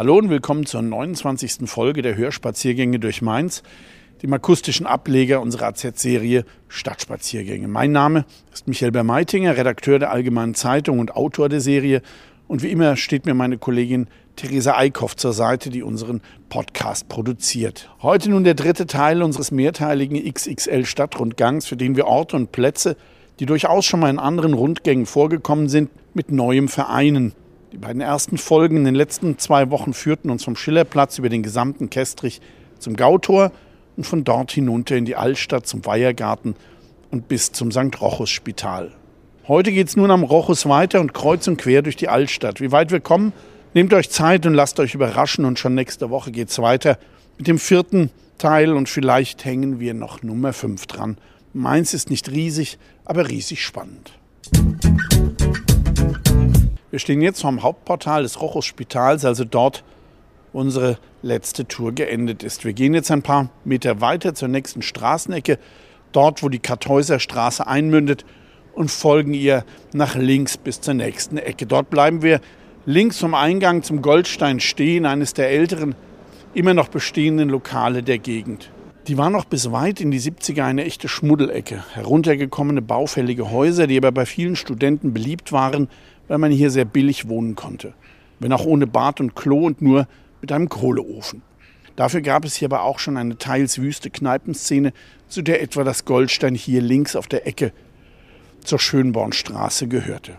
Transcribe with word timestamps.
Hallo 0.00 0.16
und 0.16 0.30
willkommen 0.30 0.64
zur 0.64 0.80
29. 0.80 1.68
Folge 1.68 2.00
der 2.00 2.16
Hörspaziergänge 2.16 2.98
durch 2.98 3.20
Mainz, 3.20 3.62
dem 4.22 4.32
akustischen 4.32 4.86
Ableger 4.86 5.42
unserer 5.42 5.66
AZ-Serie 5.66 6.46
Stadtspaziergänge. 6.68 7.68
Mein 7.68 7.92
Name 7.92 8.24
ist 8.50 8.66
Michael 8.66 8.92
Bermeitinger, 8.92 9.58
Redakteur 9.58 9.98
der 9.98 10.10
Allgemeinen 10.10 10.54
Zeitung 10.54 11.00
und 11.00 11.14
Autor 11.16 11.50
der 11.50 11.60
Serie. 11.60 12.00
Und 12.48 12.62
wie 12.62 12.70
immer 12.70 12.96
steht 12.96 13.26
mir 13.26 13.34
meine 13.34 13.58
Kollegin 13.58 14.06
Theresa 14.36 14.74
Eickhoff 14.74 15.16
zur 15.16 15.34
Seite, 15.34 15.68
die 15.68 15.82
unseren 15.82 16.22
Podcast 16.48 17.10
produziert. 17.10 17.90
Heute 18.00 18.30
nun 18.30 18.44
der 18.44 18.54
dritte 18.54 18.86
Teil 18.86 19.22
unseres 19.22 19.50
mehrteiligen 19.50 20.16
XXL 20.32 20.86
Stadtrundgangs, 20.86 21.66
für 21.66 21.76
den 21.76 21.94
wir 21.96 22.06
Orte 22.06 22.36
und 22.36 22.52
Plätze, 22.52 22.96
die 23.38 23.44
durchaus 23.44 23.84
schon 23.84 24.00
mal 24.00 24.08
in 24.08 24.18
anderen 24.18 24.54
Rundgängen 24.54 25.04
vorgekommen 25.04 25.68
sind, 25.68 25.90
mit 26.14 26.32
neuem 26.32 26.68
vereinen. 26.68 27.34
Die 27.72 27.78
beiden 27.78 28.00
ersten 28.00 28.36
Folgen 28.36 28.78
in 28.78 28.84
den 28.84 28.96
letzten 28.96 29.38
zwei 29.38 29.70
Wochen 29.70 29.92
führten 29.92 30.30
uns 30.30 30.42
vom 30.42 30.56
Schillerplatz 30.56 31.18
über 31.18 31.28
den 31.28 31.44
gesamten 31.44 31.88
Kestrich 31.88 32.40
zum 32.80 32.96
Gautor 32.96 33.52
und 33.96 34.04
von 34.04 34.24
dort 34.24 34.50
hinunter 34.50 34.96
in 34.96 35.04
die 35.04 35.14
Altstadt 35.14 35.68
zum 35.68 35.86
Weihergarten 35.86 36.56
und 37.12 37.28
bis 37.28 37.52
zum 37.52 37.70
St. 37.70 38.00
Rochus-Spital. 38.00 38.90
Heute 39.46 39.70
geht 39.70 39.86
es 39.86 39.96
nun 39.96 40.10
am 40.10 40.24
Rochus 40.24 40.68
weiter 40.68 41.00
und 41.00 41.14
kreuz 41.14 41.46
und 41.46 41.58
quer 41.58 41.82
durch 41.82 41.94
die 41.94 42.08
Altstadt. 42.08 42.60
Wie 42.60 42.72
weit 42.72 42.90
wir 42.90 43.00
kommen, 43.00 43.32
nehmt 43.72 43.94
euch 43.94 44.10
Zeit 44.10 44.46
und 44.46 44.54
lasst 44.54 44.80
euch 44.80 44.94
überraschen 44.94 45.44
und 45.44 45.60
schon 45.60 45.76
nächste 45.76 46.10
Woche 46.10 46.32
geht 46.32 46.48
es 46.48 46.58
weiter 46.58 46.98
mit 47.38 47.46
dem 47.46 47.58
vierten 47.58 48.10
Teil 48.38 48.72
und 48.72 48.88
vielleicht 48.88 49.44
hängen 49.44 49.78
wir 49.78 49.94
noch 49.94 50.24
Nummer 50.24 50.52
5 50.52 50.86
dran. 50.86 51.18
Meins 51.52 51.94
ist 51.94 52.10
nicht 52.10 52.30
riesig, 52.32 52.78
aber 53.04 53.28
riesig 53.28 53.64
spannend. 53.64 54.12
Wir 56.90 56.98
stehen 56.98 57.22
jetzt 57.22 57.42
vom 57.42 57.62
Hauptportal 57.62 58.24
des 58.24 58.40
Rochus-Spitals, 58.40 59.24
also 59.24 59.44
dort, 59.44 59.84
wo 60.52 60.58
unsere 60.58 60.98
letzte 61.22 61.66
Tour 61.68 61.92
geendet 61.92 62.42
ist. 62.42 62.64
Wir 62.64 62.72
gehen 62.72 62.94
jetzt 62.94 63.12
ein 63.12 63.22
paar 63.22 63.48
Meter 63.64 64.00
weiter 64.00 64.34
zur 64.34 64.48
nächsten 64.48 64.82
Straßenecke, 64.82 65.58
dort, 66.10 66.42
wo 66.42 66.48
die 66.48 66.58
Kartäuser 66.58 67.20
Straße 67.20 67.64
einmündet 67.64 68.24
und 68.72 68.90
folgen 68.90 69.34
ihr 69.34 69.64
nach 69.92 70.16
links 70.16 70.56
bis 70.56 70.80
zur 70.80 70.94
nächsten 70.94 71.38
Ecke. 71.38 71.64
Dort 71.64 71.90
bleiben 71.90 72.22
wir 72.22 72.40
links 72.86 73.18
vom 73.18 73.34
Eingang 73.34 73.84
zum 73.84 74.02
Goldstein 74.02 74.58
stehen, 74.58 75.06
eines 75.06 75.32
der 75.32 75.48
älteren, 75.48 75.94
immer 76.54 76.74
noch 76.74 76.88
bestehenden 76.88 77.50
Lokale 77.50 78.02
der 78.02 78.18
Gegend. 78.18 78.70
Die 79.06 79.16
war 79.16 79.30
noch 79.30 79.44
bis 79.44 79.70
weit 79.70 80.00
in 80.00 80.10
die 80.10 80.20
70er 80.20 80.64
eine 80.64 80.84
echte 80.84 81.06
Schmuddelecke. 81.06 81.84
Heruntergekommene 81.92 82.82
baufällige 82.82 83.50
Häuser, 83.50 83.86
die 83.86 83.96
aber 83.96 84.10
bei 84.10 84.26
vielen 84.26 84.56
Studenten 84.56 85.12
beliebt 85.14 85.52
waren, 85.52 85.88
weil 86.30 86.38
man 86.38 86.52
hier 86.52 86.70
sehr 86.70 86.84
billig 86.84 87.28
wohnen 87.28 87.56
konnte. 87.56 87.92
Wenn 88.38 88.52
auch 88.52 88.64
ohne 88.64 88.86
Bad 88.86 89.20
und 89.20 89.34
Klo 89.34 89.66
und 89.66 89.82
nur 89.82 90.06
mit 90.40 90.52
einem 90.52 90.68
Kohleofen. 90.68 91.42
Dafür 91.96 92.20
gab 92.20 92.44
es 92.44 92.54
hier 92.54 92.68
aber 92.68 92.84
auch 92.84 93.00
schon 93.00 93.16
eine 93.16 93.36
teils 93.36 93.80
wüste 93.80 94.10
Kneipenszene, 94.10 94.92
zu 95.26 95.42
der 95.42 95.60
etwa 95.60 95.82
das 95.82 96.04
Goldstein 96.04 96.54
hier 96.54 96.82
links 96.82 97.16
auf 97.16 97.26
der 97.26 97.48
Ecke 97.48 97.72
zur 98.62 98.78
Schönbornstraße 98.78 99.88
gehörte. 99.88 100.36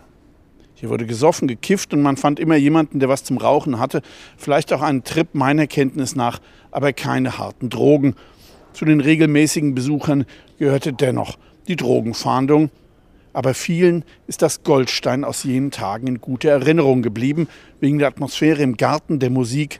Hier 0.75 0.89
wurde 0.89 1.05
gesoffen, 1.05 1.49
gekifft 1.49 1.93
und 1.93 2.01
man 2.01 2.16
fand 2.16 2.39
immer 2.39 2.55
jemanden, 2.55 3.01
der 3.01 3.09
was 3.09 3.25
zum 3.25 3.37
Rauchen 3.37 3.77
hatte, 3.77 4.01
vielleicht 4.37 4.71
auch 4.71 4.81
einen 4.81 5.03
Trip 5.03 5.27
meiner 5.33 5.67
Kenntnis 5.67 6.16
nach, 6.16 6.39
aber 6.71 6.93
keine 6.93 7.37
harten 7.37 7.69
Drogen. 7.69 8.16
Zu 8.71 8.85
den 8.85 9.01
regelmäßigen 9.01 9.75
Besuchern 9.75 10.23
gehörte 10.57 10.93
dennoch 10.93 11.37
die 11.67 11.75
Drogenfahndung 11.75 12.69
aber 13.33 13.53
vielen 13.53 14.03
ist 14.27 14.41
das 14.41 14.63
Goldstein 14.63 15.23
aus 15.23 15.43
jenen 15.43 15.71
Tagen 15.71 16.07
in 16.07 16.21
guter 16.21 16.49
Erinnerung 16.49 17.01
geblieben, 17.01 17.47
wegen 17.79 17.99
der 17.99 18.07
Atmosphäre 18.07 18.61
im 18.61 18.77
Garten, 18.77 19.19
der 19.19 19.29
Musik. 19.29 19.79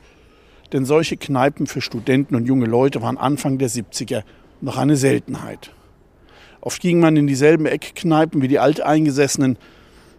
Denn 0.72 0.85
solche 0.85 1.17
Kneipen 1.17 1.67
für 1.67 1.81
Studenten 1.81 2.35
und 2.35 2.45
junge 2.45 2.66
Leute 2.66 3.01
waren 3.01 3.17
Anfang 3.17 3.57
der 3.57 3.69
70er 3.69 4.23
noch 4.62 4.78
eine 4.78 4.95
Seltenheit. 4.95 5.72
Oft 6.62 6.81
ging 6.81 7.00
man 7.00 7.17
in 7.17 7.28
dieselben 7.28 7.66
Eckkneipen 7.66 8.41
wie 8.41 8.47
die 8.47 8.59
Alteingesessenen, 8.59 9.57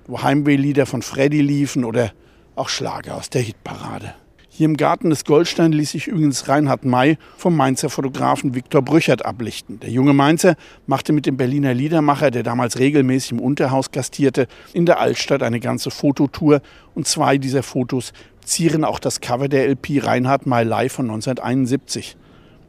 wo 0.07 0.23
Heimwehlieder 0.23 0.87
von 0.87 1.01
Freddy 1.01 1.41
liefen 1.41 1.85
oder 1.85 2.13
auch 2.57 2.69
Schlager 2.69 3.17
aus 3.17 3.31
der 3.31 3.43
Hitparade. 3.43 4.15
Hier 4.55 4.67
im 4.67 4.77
Garten 4.77 5.09
des 5.09 5.25
Goldstein 5.25 5.73
ließ 5.73 5.93
sich 5.93 6.09
übrigens 6.09 6.47
Reinhard 6.47 6.85
May 6.85 7.17
vom 7.39 7.57
Mainzer 7.57 7.89
Fotografen 7.89 8.55
Viktor 8.55 8.83
Brüchert 8.83 9.25
ablichten. 9.25 9.81
Der 9.81 9.89
junge 9.89 10.13
Mainzer 10.13 10.57
machte 10.87 11.15
mit 11.15 11.25
dem 11.25 11.39
Berliner 11.39 11.73
Liedermacher, 11.73 12.31
der 12.31 12.43
damals 12.43 12.79
regelmäßig 12.79 13.33
im 13.33 13.41
Unterhaus 13.41 13.93
gastierte, 13.93 14.49
in 14.75 14.85
der 14.85 15.01
Altstadt 15.01 15.43
eine 15.43 15.59
ganze 15.59 15.91
Fototour 15.91 16.61
und 16.95 17.07
zwei 17.07 17.39
dieser 17.39 17.63
Fotos 17.63 18.13
zieren 18.45 18.85
auch 18.85 18.99
das 18.99 19.23
Cover 19.23 19.49
der 19.49 19.67
LP 19.69 20.05
Reinhard 20.05 20.45
May 20.45 20.65
Live 20.65 20.93
von 20.93 21.07
1971. 21.07 22.19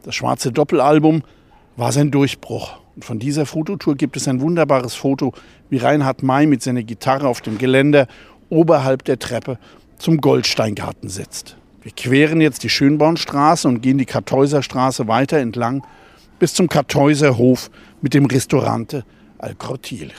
Das 0.03 0.15
schwarze 0.15 0.53
Doppelalbum 0.53 1.23
war 1.75 1.91
sein 1.91 2.11
Durchbruch. 2.11 2.79
Und 2.95 3.03
von 3.03 3.19
dieser 3.19 3.45
Fototour 3.45 3.95
gibt 3.95 4.15
es 4.15 4.29
ein 4.29 4.39
wunderbares 4.39 4.95
Foto, 4.95 5.33
wie 5.69 5.79
Reinhard 5.79 6.23
May 6.23 6.47
mit 6.47 6.63
seiner 6.63 6.83
Gitarre 6.83 7.27
auf 7.27 7.41
dem 7.41 7.57
Geländer 7.57 8.07
oberhalb 8.49 9.03
der 9.03 9.19
Treppe 9.19 9.59
zum 9.97 10.21
Goldsteingarten 10.21 11.09
sitzt. 11.09 11.57
Wir 11.83 11.91
queren 11.91 12.39
jetzt 12.39 12.63
die 12.63 12.69
Schönbornstraße 12.69 13.67
und 13.67 13.81
gehen 13.81 13.97
die 13.97 14.05
Kartäuserstraße 14.05 15.09
weiter 15.09 15.37
entlang 15.39 15.85
bis 16.39 16.53
zum 16.53 16.69
Kartäuser 16.69 17.37
Hof 17.37 17.69
mit 18.01 18.13
dem 18.13 18.25
Restaurante 18.25 19.03
Al 19.37 19.53
Cortil. 19.55 20.11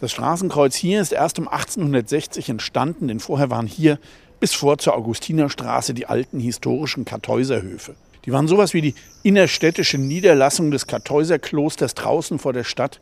Das 0.00 0.10
Straßenkreuz 0.10 0.74
hier 0.74 1.00
ist 1.00 1.12
erst 1.12 1.38
um 1.38 1.46
1860 1.46 2.48
entstanden, 2.48 3.06
denn 3.06 3.20
vorher 3.20 3.50
waren 3.50 3.68
hier 3.68 4.00
bis 4.40 4.54
vor 4.54 4.78
zur 4.78 4.96
Augustinerstraße 4.96 5.94
die 5.94 6.06
alten 6.06 6.40
historischen 6.40 7.04
Kartäuserhöfe. 7.04 7.94
Die 8.24 8.32
waren 8.32 8.48
sowas 8.48 8.74
wie 8.74 8.80
die 8.80 8.94
innerstädtische 9.22 9.98
Niederlassung 9.98 10.72
des 10.72 10.88
Kartäuserklosters 10.88 11.94
draußen 11.94 12.40
vor 12.40 12.52
der 12.52 12.64
Stadt 12.64 13.00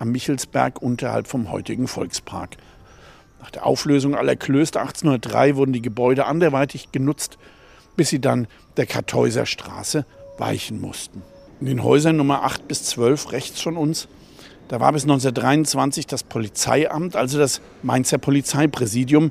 am 0.00 0.10
Michelsberg 0.10 0.82
unterhalb 0.82 1.28
vom 1.28 1.52
heutigen 1.52 1.86
Volkspark. 1.86 2.56
Nach 3.40 3.50
der 3.50 3.66
Auflösung 3.66 4.14
aller 4.14 4.36
Klöster 4.36 4.80
1803 4.80 5.56
wurden 5.56 5.72
die 5.72 5.82
Gebäude 5.82 6.26
anderweitig 6.26 6.92
genutzt, 6.92 7.38
bis 7.96 8.10
sie 8.10 8.20
dann 8.20 8.46
der 8.76 8.86
Kartäuser 8.86 9.46
Straße 9.46 10.04
weichen 10.38 10.80
mussten. 10.80 11.22
In 11.60 11.66
den 11.66 11.82
Häusern 11.82 12.16
Nummer 12.16 12.44
8 12.44 12.68
bis 12.68 12.84
12 12.84 13.32
rechts 13.32 13.60
von 13.60 13.76
uns, 13.76 14.08
da 14.68 14.80
war 14.80 14.92
bis 14.92 15.04
1923 15.04 16.06
das 16.06 16.22
Polizeiamt, 16.22 17.16
also 17.16 17.38
das 17.38 17.60
Mainzer 17.82 18.18
Polizeipräsidium, 18.18 19.30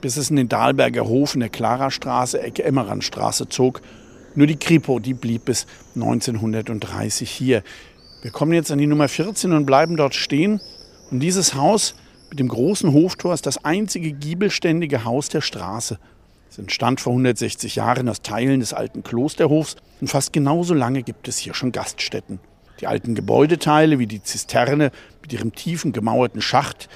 bis 0.00 0.16
es 0.16 0.30
in 0.30 0.36
den 0.36 0.48
Dahlberger 0.48 1.06
Hof 1.06 1.34
in 1.34 1.40
der 1.40 1.50
Klarastraße, 1.50 2.40
Ecke 2.40 2.64
Emmerandstraße 2.64 3.48
zog. 3.48 3.82
Nur 4.34 4.46
die 4.46 4.56
Kripo, 4.56 4.98
die 4.98 5.14
blieb 5.14 5.44
bis 5.44 5.66
1930 5.94 7.30
hier. 7.30 7.62
Wir 8.22 8.30
kommen 8.30 8.52
jetzt 8.52 8.70
an 8.70 8.78
die 8.78 8.86
Nummer 8.86 9.08
14 9.08 9.52
und 9.52 9.66
bleiben 9.66 9.96
dort 9.96 10.14
stehen. 10.14 10.60
Und 11.10 11.20
dieses 11.20 11.54
Haus 11.54 11.94
mit 12.30 12.38
dem 12.38 12.48
großen 12.48 12.92
Hoftor 12.92 13.34
ist 13.34 13.46
das 13.46 13.64
einzige 13.64 14.12
giebelständige 14.12 15.04
Haus 15.04 15.28
der 15.28 15.40
Straße. 15.40 15.98
Es 16.50 16.58
entstand 16.58 17.00
vor 17.00 17.12
160 17.12 17.76
Jahren 17.76 18.08
aus 18.08 18.22
Teilen 18.22 18.60
des 18.60 18.72
alten 18.72 19.02
Klosterhofs 19.02 19.76
und 20.00 20.08
fast 20.08 20.32
genauso 20.32 20.74
lange 20.74 21.02
gibt 21.02 21.28
es 21.28 21.38
hier 21.38 21.54
schon 21.54 21.72
Gaststätten. 21.72 22.40
Die 22.80 22.86
alten 22.86 23.14
Gebäudeteile 23.14 23.98
wie 23.98 24.06
die 24.06 24.22
Zisterne 24.22 24.90
mit 25.20 25.32
ihrem 25.32 25.54
tiefen 25.54 25.92
gemauerten 25.92 26.40
Schacht, 26.40 26.88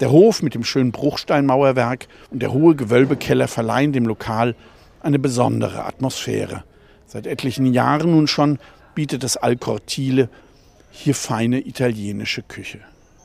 der 0.00 0.10
Hof 0.10 0.42
mit 0.42 0.54
dem 0.54 0.64
schönen 0.64 0.92
Bruchsteinmauerwerk 0.92 2.08
und 2.30 2.40
der 2.40 2.52
hohe 2.52 2.74
Gewölbekeller 2.74 3.48
verleihen 3.48 3.92
dem 3.92 4.06
Lokal 4.06 4.54
eine 5.00 5.18
besondere 5.18 5.84
Atmosphäre. 5.84 6.64
Seit 7.06 7.26
etlichen 7.26 7.72
Jahren 7.72 8.10
nun 8.10 8.26
schon 8.26 8.58
bietet 8.94 9.22
das 9.22 9.36
Alcortile 9.36 10.28
hier 10.90 11.14
feine 11.14 11.66
italienische 11.66 12.42
Küche. 12.42 12.80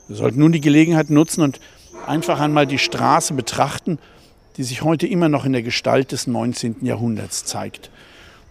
Wir 0.08 0.16
sollten 0.16 0.40
nun 0.40 0.52
die 0.52 0.60
Gelegenheit 0.60 1.10
nutzen 1.10 1.42
und 1.42 1.60
einfach 2.06 2.40
einmal 2.40 2.66
die 2.66 2.78
Straße 2.78 3.34
betrachten, 3.34 3.98
die 4.56 4.62
sich 4.62 4.82
heute 4.82 5.06
immer 5.06 5.28
noch 5.28 5.44
in 5.44 5.52
der 5.52 5.62
Gestalt 5.62 6.12
des 6.12 6.26
19. 6.26 6.76
Jahrhunderts 6.82 7.44
zeigt. 7.44 7.90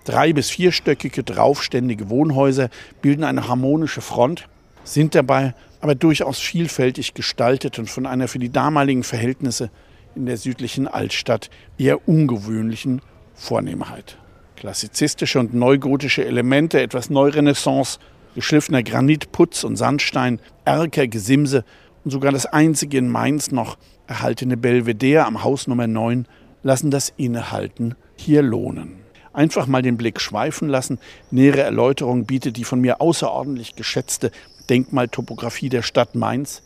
Drei- 0.03 0.33
bis 0.33 0.49
vierstöckige, 0.49 1.23
draufständige 1.23 2.09
Wohnhäuser 2.09 2.69
bilden 3.01 3.23
eine 3.23 3.47
harmonische 3.47 4.01
Front, 4.01 4.47
sind 4.83 5.15
dabei 5.15 5.53
aber 5.79 5.95
durchaus 5.95 6.39
vielfältig 6.39 7.13
gestaltet 7.13 7.79
und 7.79 7.89
von 7.89 8.05
einer 8.05 8.27
für 8.27 8.39
die 8.39 8.51
damaligen 8.51 9.03
Verhältnisse 9.03 9.69
in 10.15 10.25
der 10.25 10.37
südlichen 10.37 10.87
Altstadt 10.87 11.49
eher 11.77 12.07
ungewöhnlichen 12.07 13.01
Vornehmheit. 13.35 14.17
Klassizistische 14.55 15.39
und 15.39 15.53
neugotische 15.53 16.25
Elemente, 16.25 16.81
etwas 16.81 17.09
Neurenaissance, 17.09 17.99
geschliffener 18.35 18.83
Granitputz 18.83 19.63
und 19.63 19.75
Sandstein, 19.75 20.39
Erker, 20.65 21.07
Gesimse 21.07 21.63
und 22.03 22.11
sogar 22.11 22.31
das 22.31 22.45
einzige 22.45 22.97
in 22.97 23.09
Mainz 23.09 23.51
noch 23.51 23.77
erhaltene 24.07 24.57
Belvedere 24.57 25.25
am 25.25 25.43
Haus 25.43 25.67
Nummer 25.67 25.87
9 25.87 26.27
lassen 26.63 26.91
das 26.91 27.13
Innehalten 27.17 27.95
hier 28.15 28.41
lohnen. 28.41 29.03
Einfach 29.33 29.65
mal 29.65 29.81
den 29.81 29.97
Blick 29.97 30.21
schweifen 30.21 30.69
lassen. 30.69 30.99
Nähere 31.31 31.61
Erläuterung 31.61 32.25
bietet 32.25 32.57
die 32.57 32.63
von 32.63 32.79
mir 32.79 33.01
außerordentlich 33.01 33.75
geschätzte 33.75 34.31
Denkmaltopographie 34.69 35.69
der 35.69 35.81
Stadt 35.81 36.15
Mainz, 36.15 36.61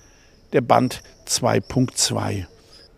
der 0.54 0.62
Band 0.62 1.02
2.2. 1.28 2.46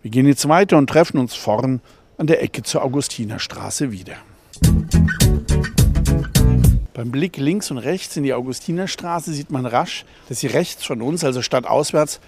Wir 0.02 0.12
gehen 0.12 0.28
jetzt 0.28 0.48
weiter 0.50 0.78
und 0.78 0.90
treffen 0.90 1.18
uns 1.18 1.36
vorn 1.36 1.82
an 2.18 2.28
der 2.28 2.42
Ecke 2.42 2.64
zur 2.64 2.84
Augustinerstraße 2.84 3.92
wieder. 3.92 4.16
Beim 7.00 7.12
Blick 7.12 7.38
links 7.38 7.72
und 7.72 7.78
rechts 7.78 8.18
in 8.18 8.24
die 8.24 8.34
Augustinerstraße 8.34 9.32
sieht 9.32 9.52
man 9.52 9.66
rasch, 9.66 10.04
dass 10.28 10.42
sie 10.42 10.48
rechts 10.48 10.84
von 10.84 11.02
uns, 11.02 11.24
also 11.24 11.42
stadtauswärts, 11.42 12.20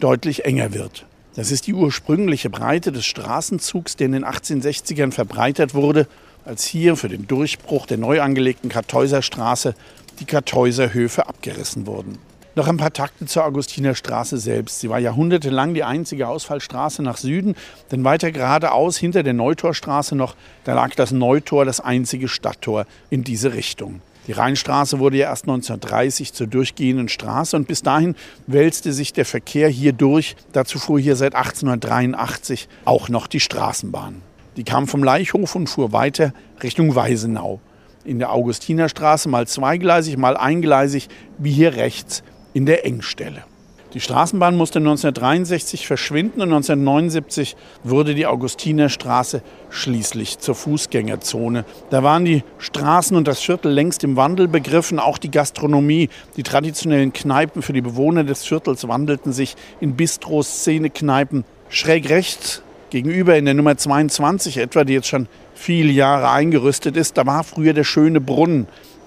deutlich 0.00 0.44
enger 0.44 0.74
wird. 0.74 1.06
Das 1.34 1.50
ist 1.50 1.66
die 1.66 1.72
ursprüngliche 1.72 2.50
Breite 2.50 2.92
des 2.92 3.06
Straßenzugs, 3.06 3.96
der 3.96 4.04
in 4.04 4.12
den 4.12 4.26
1860ern 4.26 5.12
verbreitert 5.12 5.72
wurde, 5.72 6.06
als 6.44 6.66
hier 6.66 6.96
für 6.96 7.08
den 7.08 7.26
Durchbruch 7.26 7.86
der 7.86 7.96
neu 7.96 8.20
angelegten 8.20 8.68
Kartäuserstraße 8.68 9.74
die 10.20 10.26
Kartäuserhöfe 10.26 11.26
abgerissen 11.26 11.86
wurden. 11.86 12.18
Noch 12.54 12.68
ein 12.68 12.76
paar 12.76 12.92
Takte 12.92 13.24
zur 13.24 13.46
Augustinerstraße 13.46 14.36
selbst. 14.36 14.80
Sie 14.80 14.90
war 14.90 14.98
jahrhundertelang 14.98 15.72
die 15.72 15.84
einzige 15.84 16.28
Ausfallstraße 16.28 17.02
nach 17.02 17.16
Süden, 17.16 17.54
denn 17.92 18.04
weiter 18.04 18.30
geradeaus 18.30 18.98
hinter 18.98 19.22
der 19.22 19.32
Neutorstraße 19.32 20.16
noch, 20.16 20.34
da 20.64 20.74
lag 20.74 20.94
das 20.96 21.12
Neutor, 21.12 21.64
das 21.64 21.80
einzige 21.80 22.28
Stadttor 22.28 22.84
in 23.08 23.24
diese 23.24 23.54
Richtung. 23.54 24.02
Die 24.28 24.32
Rheinstraße 24.32 24.98
wurde 24.98 25.16
ja 25.16 25.30
erst 25.30 25.44
1930 25.44 26.34
zur 26.34 26.46
durchgehenden 26.46 27.08
Straße 27.08 27.56
und 27.56 27.66
bis 27.66 27.82
dahin 27.82 28.14
wälzte 28.46 28.92
sich 28.92 29.14
der 29.14 29.24
Verkehr 29.24 29.70
hier 29.70 29.94
durch. 29.94 30.36
Dazu 30.52 30.78
fuhr 30.78 31.00
hier 31.00 31.16
seit 31.16 31.34
1883 31.34 32.68
auch 32.84 33.08
noch 33.08 33.26
die 33.26 33.40
Straßenbahn. 33.40 34.20
Die 34.58 34.64
kam 34.64 34.86
vom 34.86 35.02
Leichhof 35.02 35.54
und 35.54 35.68
fuhr 35.68 35.92
weiter 35.92 36.34
Richtung 36.62 36.94
Weisenau. 36.94 37.60
In 38.04 38.18
der 38.18 38.30
Augustinerstraße 38.30 39.30
mal 39.30 39.46
zweigleisig, 39.46 40.18
mal 40.18 40.36
eingleisig, 40.36 41.08
wie 41.38 41.52
hier 41.52 41.76
rechts 41.76 42.22
in 42.52 42.66
der 42.66 42.84
Engstelle. 42.84 43.44
Die 43.94 44.00
Straßenbahn 44.00 44.54
musste 44.54 44.80
1963 44.80 45.86
verschwinden 45.86 46.42
und 46.42 46.48
1979 46.48 47.56
wurde 47.84 48.14
die 48.14 48.26
Augustinerstraße 48.26 49.40
schließlich 49.70 50.38
zur 50.40 50.54
Fußgängerzone. 50.54 51.64
Da 51.88 52.02
waren 52.02 52.26
die 52.26 52.44
Straßen 52.58 53.16
und 53.16 53.26
das 53.26 53.40
Viertel 53.40 53.72
längst 53.72 54.04
im 54.04 54.16
Wandel 54.16 54.46
begriffen, 54.46 54.98
auch 54.98 55.16
die 55.16 55.30
Gastronomie. 55.30 56.10
Die 56.36 56.42
traditionellen 56.42 57.14
Kneipen 57.14 57.62
für 57.62 57.72
die 57.72 57.80
Bewohner 57.80 58.24
des 58.24 58.44
Viertels 58.44 58.86
wandelten 58.86 59.32
sich 59.32 59.56
in 59.80 59.96
Bistros, 59.96 60.60
Szenekneipen. 60.60 61.44
Schräg 61.70 62.10
rechts 62.10 62.62
gegenüber 62.90 63.36
in 63.36 63.46
der 63.46 63.54
Nummer 63.54 63.78
22 63.78 64.58
etwa, 64.58 64.84
die 64.84 64.92
jetzt 64.94 65.08
schon 65.08 65.28
viele 65.54 65.92
Jahre 65.92 66.30
eingerüstet 66.30 66.96
ist, 66.96 67.16
da 67.16 67.24
war 67.24 67.42
früher 67.42 67.72
der 67.72 67.84
schöne 67.84 68.20
Brunnen. 68.20 68.66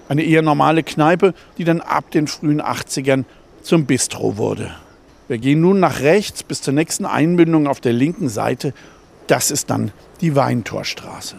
Eine 0.10 0.24
eher 0.24 0.42
normale 0.42 0.84
Kneipe, 0.84 1.34
die 1.58 1.64
dann 1.64 1.82
ab 1.82 2.12
den 2.12 2.28
frühen 2.28 2.62
80ern 2.62 3.24
zum 3.62 3.86
Bistro 3.86 4.38
wurde. 4.38 4.72
Wir 5.28 5.38
gehen 5.38 5.62
nun 5.62 5.80
nach 5.80 6.02
rechts 6.02 6.44
bis 6.44 6.62
zur 6.62 6.74
nächsten 6.74 7.06
Einbindung 7.06 7.68
auf 7.68 7.80
der 7.80 7.94
linken 7.94 8.28
Seite. 8.28 8.74
Das 9.28 9.52
ist 9.52 9.70
dann 9.70 9.92
die 10.20 10.36
Weintorstraße. 10.36 11.36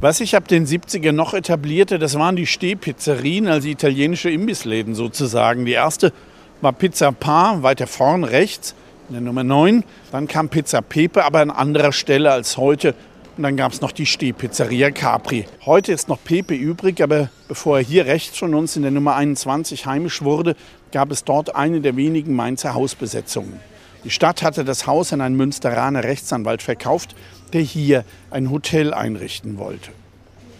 Was 0.00 0.18
sich 0.18 0.36
ab 0.36 0.48
den 0.48 0.66
70er 0.66 1.12
noch 1.12 1.34
etablierte, 1.34 1.98
das 1.98 2.18
waren 2.18 2.36
die 2.36 2.46
Stehpizzerien, 2.46 3.46
also 3.46 3.68
italienische 3.68 4.30
Imbissläden 4.30 4.94
sozusagen. 4.94 5.64
Die 5.64 5.72
erste 5.72 6.12
war 6.60 6.72
Pizza 6.72 7.12
Pa, 7.12 7.62
weiter 7.62 7.86
vorn 7.86 8.24
rechts, 8.24 8.74
in 9.08 9.14
der 9.14 9.22
Nummer 9.22 9.44
9. 9.44 9.84
Dann 10.12 10.28
kam 10.28 10.48
Pizza 10.48 10.82
Pepe, 10.82 11.24
aber 11.24 11.40
an 11.40 11.50
anderer 11.50 11.92
Stelle 11.92 12.32
als 12.32 12.56
heute 12.56 12.94
und 13.36 13.42
dann 13.42 13.56
gab 13.56 13.72
es 13.72 13.80
noch 13.80 13.92
die 13.92 14.06
Stehpizzeria 14.06 14.90
Capri. 14.90 15.46
Heute 15.66 15.92
ist 15.92 16.08
noch 16.08 16.22
Pepe 16.22 16.54
übrig, 16.54 17.02
aber 17.02 17.30
bevor 17.48 17.78
er 17.78 17.84
hier 17.84 18.06
rechts 18.06 18.38
von 18.38 18.54
uns 18.54 18.76
in 18.76 18.82
der 18.82 18.90
Nummer 18.90 19.16
21 19.16 19.86
heimisch 19.86 20.22
wurde, 20.22 20.54
gab 20.92 21.10
es 21.10 21.24
dort 21.24 21.56
eine 21.56 21.80
der 21.80 21.96
wenigen 21.96 22.34
Mainzer 22.34 22.74
Hausbesetzungen. 22.74 23.58
Die 24.04 24.10
Stadt 24.10 24.42
hatte 24.42 24.64
das 24.64 24.86
Haus 24.86 25.12
an 25.12 25.20
einen 25.20 25.36
Münsteraner 25.36 26.04
Rechtsanwalt 26.04 26.62
verkauft, 26.62 27.16
der 27.52 27.62
hier 27.62 28.04
ein 28.30 28.50
Hotel 28.50 28.94
einrichten 28.94 29.58
wollte. 29.58 29.90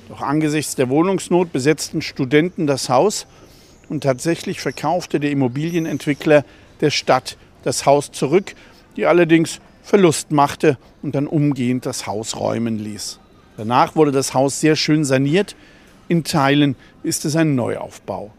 Doch 0.08 0.20
angesichts 0.20 0.74
der 0.74 0.88
Wohnungsnot 0.88 1.52
besetzten 1.52 2.02
Studenten 2.02 2.66
das 2.66 2.88
Haus 2.88 3.26
und 3.88 4.02
tatsächlich 4.02 4.60
verkaufte 4.60 5.20
der 5.20 5.30
Immobilienentwickler 5.30 6.44
der 6.80 6.90
Stadt 6.90 7.36
das 7.62 7.86
Haus 7.86 8.10
zurück, 8.12 8.54
die 8.96 9.06
allerdings 9.06 9.60
Verlust 9.84 10.32
machte 10.32 10.78
und 11.02 11.14
dann 11.14 11.26
umgehend 11.26 11.84
das 11.84 12.06
Haus 12.06 12.36
räumen 12.36 12.78
ließ. 12.78 13.20
Danach 13.58 13.94
wurde 13.94 14.12
das 14.12 14.32
Haus 14.32 14.58
sehr 14.58 14.76
schön 14.76 15.04
saniert. 15.04 15.54
In 16.08 16.24
Teilen 16.24 16.74
ist 17.02 17.26
es 17.26 17.36
ein 17.36 17.54
Neuaufbau. 17.54 18.32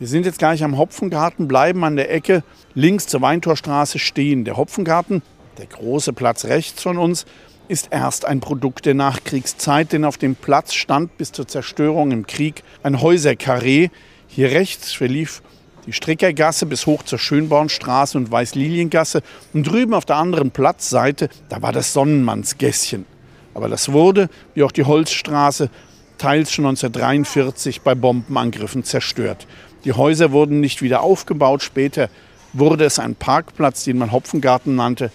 Wir 0.00 0.08
sind 0.08 0.26
jetzt 0.26 0.40
gleich 0.40 0.64
am 0.64 0.76
Hopfengarten, 0.76 1.46
bleiben 1.46 1.84
an 1.84 1.94
der 1.94 2.12
Ecke 2.12 2.42
links 2.74 3.06
zur 3.06 3.22
Weintorstraße 3.22 4.00
stehen. 4.00 4.44
Der 4.44 4.56
Hopfengarten, 4.56 5.22
der 5.58 5.66
große 5.66 6.12
Platz 6.12 6.46
rechts 6.46 6.82
von 6.82 6.98
uns, 6.98 7.26
ist 7.68 7.88
erst 7.92 8.24
ein 8.24 8.40
Produkt 8.40 8.84
der 8.84 8.94
Nachkriegszeit, 8.94 9.92
denn 9.92 10.04
auf 10.04 10.18
dem 10.18 10.34
Platz 10.34 10.74
stand 10.74 11.16
bis 11.16 11.30
zur 11.30 11.46
Zerstörung 11.46 12.10
im 12.10 12.26
Krieg 12.26 12.64
ein 12.82 13.00
Häuserkarree. 13.00 13.90
Hier 14.26 14.50
rechts 14.50 14.92
verlief 14.92 15.42
die 15.86 15.92
Strickergasse 15.92 16.66
bis 16.66 16.86
hoch 16.86 17.02
zur 17.02 17.18
Schönbornstraße 17.18 18.16
und 18.16 18.30
Weißliliengasse. 18.30 19.22
Und 19.52 19.64
drüben 19.64 19.94
auf 19.94 20.04
der 20.04 20.16
anderen 20.16 20.50
Platzseite, 20.50 21.28
da 21.48 21.62
war 21.62 21.72
das 21.72 21.92
Sonnenmannsgässchen. 21.92 23.06
Aber 23.54 23.68
das 23.68 23.92
wurde, 23.92 24.28
wie 24.54 24.62
auch 24.62 24.72
die 24.72 24.84
Holzstraße, 24.84 25.70
teils 26.18 26.52
schon 26.52 26.66
1943 26.66 27.82
bei 27.82 27.94
Bombenangriffen 27.94 28.84
zerstört. 28.84 29.46
Die 29.84 29.92
Häuser 29.92 30.30
wurden 30.30 30.60
nicht 30.60 30.82
wieder 30.82 31.02
aufgebaut. 31.02 31.62
Später 31.62 32.08
wurde 32.52 32.84
es 32.84 32.98
ein 32.98 33.14
Parkplatz, 33.14 33.84
den 33.84 33.98
man 33.98 34.12
Hopfengarten 34.12 34.76
nannte, 34.76 35.10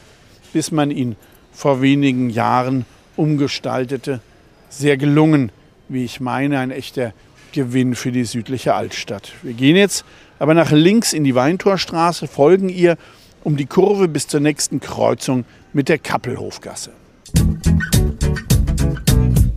bis 0.53 0.71
man 0.71 0.91
ihn 0.91 1.15
vor 1.53 1.81
wenigen 1.81 2.29
Jahren 2.29 2.85
umgestaltete. 3.15 4.19
Sehr 4.69 4.97
gelungen, 4.97 5.51
wie 5.87 6.03
ich 6.03 6.19
meine, 6.19 6.59
ein 6.59 6.71
echter 6.71 7.13
Gewinn 7.53 7.95
für 7.95 8.11
die 8.11 8.25
südliche 8.25 8.75
Altstadt. 8.75 9.31
Wir 9.41 9.53
gehen 9.53 9.77
jetzt 9.77 10.03
aber 10.39 10.53
nach 10.53 10.71
links 10.71 11.13
in 11.13 11.23
die 11.23 11.35
Weintorstraße, 11.35 12.27
folgen 12.27 12.69
ihr 12.69 12.97
um 13.43 13.57
die 13.57 13.65
Kurve 13.65 14.07
bis 14.07 14.27
zur 14.27 14.39
nächsten 14.39 14.79
Kreuzung 14.79 15.45
mit 15.73 15.89
der 15.89 15.99
Kappelhofgasse. 15.99 16.91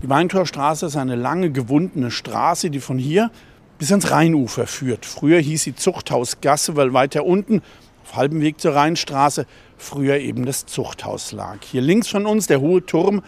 Die 0.03 0.09
Weintorstraße 0.09 0.87
ist 0.87 0.97
eine 0.97 1.17
lange 1.17 1.51
gewundene 1.51 2.11
Straße, 2.11 2.71
die 2.71 2.81
von 2.81 2.99
hier 2.99 3.31
bis 3.79 3.91
ans 3.91 4.11
Rheinufer 4.11 4.67
führt. 4.67 5.07
Früher 5.07 5.41
hieß 5.41 5.63
sie 5.63 5.75
Zuchthausgasse, 5.75 6.77
weil 6.77 6.93
weiter 6.93 7.25
unten 7.25 7.63
auf 8.05 8.17
halbem 8.17 8.41
Weg 8.41 8.61
zur 8.61 8.75
Rheinstraße 8.75 9.47
früher 9.79 10.17
eben 10.19 10.45
das 10.45 10.67
Zuchthaus 10.67 11.33
lag. 11.33 11.59
Hier 11.63 11.81
links 11.81 12.09
von 12.09 12.27
uns 12.27 12.47
der 12.47 12.61
hohe 12.61 12.85
Turm, 12.85 13.23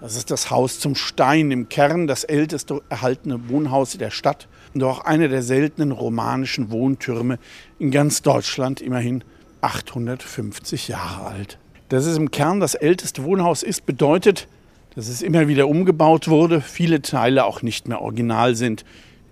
das 0.00 0.16
ist 0.16 0.30
das 0.30 0.50
Haus 0.50 0.80
zum 0.80 0.94
Stein 0.94 1.50
im 1.50 1.68
Kern, 1.68 2.06
das 2.06 2.24
älteste 2.24 2.80
erhaltene 2.88 3.48
Wohnhaus 3.48 3.96
der 3.98 4.10
Stadt 4.10 4.48
und 4.74 4.82
auch 4.82 5.04
einer 5.04 5.28
der 5.28 5.42
seltenen 5.42 5.92
romanischen 5.92 6.70
Wohntürme 6.70 7.38
in 7.78 7.90
ganz 7.90 8.22
Deutschland, 8.22 8.80
immerhin 8.80 9.24
850 9.60 10.88
Jahre 10.88 11.26
alt. 11.26 11.58
Dass 11.88 12.06
es 12.06 12.16
im 12.16 12.30
Kern 12.30 12.60
das 12.60 12.74
älteste 12.74 13.24
Wohnhaus 13.24 13.62
ist, 13.62 13.86
bedeutet, 13.86 14.48
dass 14.94 15.08
es 15.08 15.22
immer 15.22 15.48
wieder 15.48 15.68
umgebaut 15.68 16.28
wurde, 16.28 16.60
viele 16.60 17.02
Teile 17.02 17.44
auch 17.44 17.62
nicht 17.62 17.88
mehr 17.88 18.00
original 18.00 18.54
sind. 18.54 18.84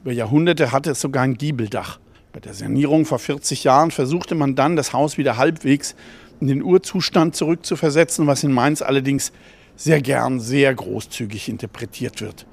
Über 0.03 0.13
Jahrhunderte 0.13 0.73
hatte 0.73 0.91
es 0.93 1.01
sogar 1.01 1.23
ein 1.23 1.37
Giebeldach. 1.37 1.99
Bei 2.33 2.41
der 2.41 2.55
Sanierung 2.55 3.07
vor 3.07 3.19
40 3.19 3.65
Jahren 3.65 3.91
versuchte 3.91 4.35
man 4.35 4.55
dann, 4.55 4.77
das 4.77 4.93
Haus 4.93 5.19
wieder 5.19 5.37
halbwegs 5.37 5.95
in 6.41 6.47
den 6.47 6.63
Urzustand 6.63 7.35
zurückzuversetzen, 7.35 8.27
was 8.27 8.45
in 8.45 8.53
Mainz 8.53 8.83
allerdings 8.83 9.33
sehr 9.77 10.01
gern 10.01 10.41
sehr 10.41 10.75
großzügig 10.75 11.49
interpretiert 11.49 12.21
wird. 12.21 12.47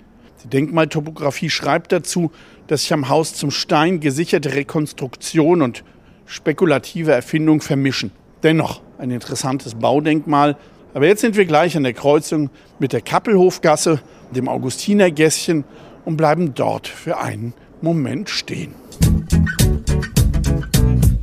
Die 0.44 0.50
Denkmaltopographie 0.50 1.50
schreibt 1.50 1.92
dazu, 1.92 2.32
dass 2.68 2.82
sich 2.82 2.94
am 2.94 3.10
Haus 3.10 3.34
zum 3.34 3.52
Stein 3.52 4.00
gesicherte 4.00 4.54
Rekonstruktion 4.54 5.62
und 5.62 5.84
spekulative 6.26 7.12
Erfindung 7.12 7.62
vermischen. 7.62 8.12
Dennoch 8.44 8.82
ein 8.98 9.12
interessantes 9.12 9.76
Baudenkmal. 9.76 10.58
Aber 10.94 11.08
jetzt 11.08 11.22
sind 11.22 11.36
wir 11.36 11.46
gleich 11.46 11.76
an 11.78 11.84
der 11.84 11.94
Kreuzung 11.94 12.50
mit 12.80 12.94
der 12.94 13.02
Kappelhofgasse, 13.02 14.02
dem 14.32 14.48
Augustinergässchen 14.48 15.64
und 16.06 16.18
bleiben 16.18 16.54
dort 16.54 16.88
für 16.88 17.18
einen 17.18 17.54
Moment 17.82 18.30
stehen. 18.30 18.74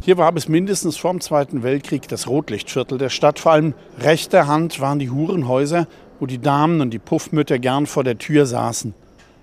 Hier 0.00 0.18
war 0.18 0.32
bis 0.32 0.48
mindestens 0.48 0.96
vor 0.96 1.12
dem 1.12 1.20
Zweiten 1.20 1.62
Weltkrieg 1.62 2.08
das 2.08 2.28
Rotlichtviertel 2.28 2.98
der 2.98 3.08
Stadt. 3.08 3.38
Vor 3.38 3.52
allem 3.52 3.74
rechter 3.98 4.46
Hand 4.46 4.78
waren 4.80 4.98
die 4.98 5.10
Hurenhäuser, 5.10 5.88
wo 6.20 6.26
die 6.26 6.38
Damen 6.38 6.80
und 6.80 6.90
die 6.90 6.98
Puffmütter 6.98 7.58
gern 7.58 7.86
vor 7.86 8.04
der 8.04 8.18
Tür 8.18 8.44
saßen. 8.46 8.94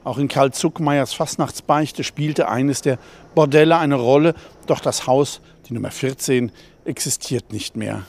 Auch 0.03 0.17
in 0.17 0.27
Karl 0.27 0.51
Zuckmeyers 0.51 1.13
Fastnachtsbeichte 1.13 2.03
spielte 2.03 2.49
eines 2.49 2.81
der 2.81 2.97
Bordelle 3.35 3.77
eine 3.77 3.95
Rolle, 3.95 4.33
doch 4.65 4.79
das 4.79 5.05
Haus, 5.05 5.41
die 5.69 5.73
Nummer 5.73 5.91
14, 5.91 6.51
existiert 6.85 7.53
nicht 7.53 7.75
mehr. 7.75 8.03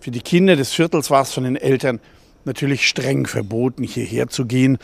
Für 0.00 0.10
die 0.10 0.20
Kinder 0.20 0.56
des 0.56 0.72
Viertels 0.72 1.10
war 1.10 1.22
es 1.22 1.32
von 1.32 1.44
den 1.44 1.56
Eltern 1.56 2.00
natürlich 2.44 2.86
streng 2.86 3.26
verboten, 3.26 3.82
hierher 3.82 4.28
zu 4.28 4.46
gehen. 4.46 4.78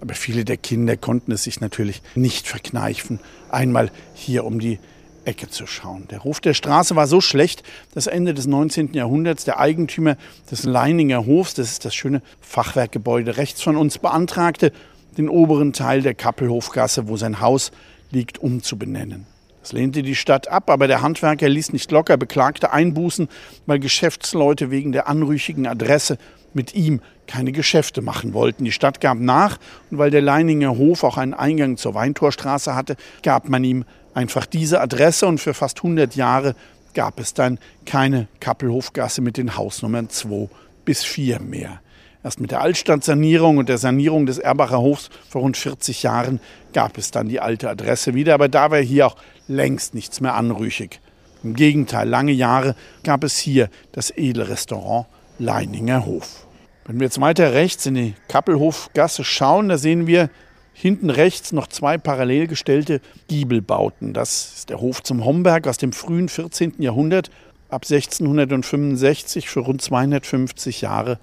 Aber 0.00 0.14
viele 0.14 0.44
der 0.44 0.56
Kinder 0.56 0.96
konnten 0.96 1.32
es 1.32 1.44
sich 1.44 1.60
natürlich 1.60 2.02
nicht 2.14 2.46
verkneifen, 2.46 3.20
einmal 3.50 3.90
hier 4.14 4.44
um 4.44 4.60
die 4.60 4.78
Ecke 5.24 5.48
zu 5.48 5.66
schauen. 5.66 6.08
Der 6.08 6.20
Ruf 6.20 6.40
der 6.40 6.54
Straße 6.54 6.96
war 6.96 7.06
so 7.06 7.20
schlecht, 7.20 7.62
dass 7.94 8.06
Ende 8.06 8.32
des 8.32 8.46
19. 8.46 8.94
Jahrhunderts 8.94 9.44
der 9.44 9.60
Eigentümer 9.60 10.16
des 10.50 10.64
Leininger 10.64 11.26
Hofs, 11.26 11.54
das 11.54 11.70
ist 11.70 11.84
das 11.84 11.94
schöne 11.94 12.22
Fachwerkgebäude 12.40 13.36
rechts 13.36 13.60
von 13.60 13.76
uns, 13.76 13.98
beantragte, 13.98 14.72
den 15.18 15.28
oberen 15.28 15.72
Teil 15.72 16.02
der 16.02 16.14
Kappelhofgasse, 16.14 17.08
wo 17.08 17.16
sein 17.16 17.40
Haus 17.40 17.72
liegt, 18.10 18.38
umzubenennen. 18.38 19.26
Das 19.60 19.72
lehnte 19.72 20.02
die 20.02 20.14
Stadt 20.14 20.48
ab, 20.48 20.70
aber 20.70 20.86
der 20.86 21.02
Handwerker 21.02 21.48
ließ 21.48 21.72
nicht 21.72 21.90
locker, 21.90 22.16
beklagte 22.16 22.72
Einbußen, 22.72 23.28
weil 23.66 23.78
Geschäftsleute 23.78 24.70
wegen 24.70 24.92
der 24.92 25.08
anrüchigen 25.08 25.66
Adresse 25.66 26.16
mit 26.54 26.74
ihm 26.74 27.02
keine 27.26 27.52
Geschäfte 27.52 28.00
machen 28.00 28.32
wollten. 28.32 28.64
Die 28.64 28.72
Stadt 28.72 29.00
gab 29.00 29.18
nach 29.18 29.58
und 29.90 29.98
weil 29.98 30.10
der 30.10 30.22
Leininger 30.22 30.78
Hof 30.78 31.04
auch 31.04 31.18
einen 31.18 31.34
Eingang 31.34 31.76
zur 31.76 31.94
Weintorstraße 31.94 32.74
hatte, 32.74 32.96
gab 33.22 33.48
man 33.48 33.62
ihm 33.62 33.84
einfach 34.14 34.46
diese 34.46 34.80
Adresse 34.80 35.26
und 35.26 35.38
für 35.38 35.52
fast 35.52 35.78
100 35.78 36.16
Jahre 36.16 36.54
gab 36.94 37.20
es 37.20 37.34
dann 37.34 37.58
keine 37.84 38.28
Kappelhofgasse 38.40 39.20
mit 39.20 39.36
den 39.36 39.56
Hausnummern 39.56 40.08
2 40.08 40.48
bis 40.84 41.04
4 41.04 41.40
mehr. 41.40 41.80
Erst 42.28 42.40
mit 42.40 42.50
der 42.50 42.60
Altstadtsanierung 42.60 43.56
und 43.56 43.70
der 43.70 43.78
Sanierung 43.78 44.26
des 44.26 44.36
Erbacher 44.36 44.82
Hofs 44.82 45.08
vor 45.30 45.40
rund 45.40 45.56
40 45.56 46.02
Jahren 46.02 46.40
gab 46.74 46.98
es 46.98 47.10
dann 47.10 47.26
die 47.30 47.40
alte 47.40 47.70
Adresse 47.70 48.12
wieder, 48.12 48.34
aber 48.34 48.50
da 48.50 48.70
war 48.70 48.80
hier 48.80 49.06
auch 49.06 49.16
längst 49.46 49.94
nichts 49.94 50.20
mehr 50.20 50.34
anrüchig. 50.34 51.00
Im 51.42 51.54
Gegenteil, 51.54 52.06
lange 52.06 52.32
Jahre 52.32 52.76
gab 53.02 53.24
es 53.24 53.38
hier 53.38 53.70
das 53.92 54.10
edle 54.14 54.50
Restaurant 54.50 55.06
Leininger 55.38 56.04
Hof. 56.04 56.46
Wenn 56.84 57.00
wir 57.00 57.06
jetzt 57.06 57.18
weiter 57.18 57.54
rechts 57.54 57.86
in 57.86 57.94
die 57.94 58.14
Kappelhofgasse 58.28 59.24
schauen, 59.24 59.70
da 59.70 59.78
sehen 59.78 60.06
wir 60.06 60.28
hinten 60.74 61.08
rechts 61.08 61.52
noch 61.52 61.66
zwei 61.66 61.96
parallel 61.96 62.46
gestellte 62.46 63.00
Giebelbauten. 63.28 64.12
Das 64.12 64.52
ist 64.54 64.68
der 64.68 64.82
Hof 64.82 65.02
zum 65.02 65.24
Homberg 65.24 65.66
aus 65.66 65.78
dem 65.78 65.94
frühen 65.94 66.28
14. 66.28 66.74
Jahrhundert, 66.76 67.30
ab 67.70 67.86
1665 67.88 69.48
für 69.48 69.60
rund 69.60 69.80
250 69.80 70.82
Jahre 70.82 71.18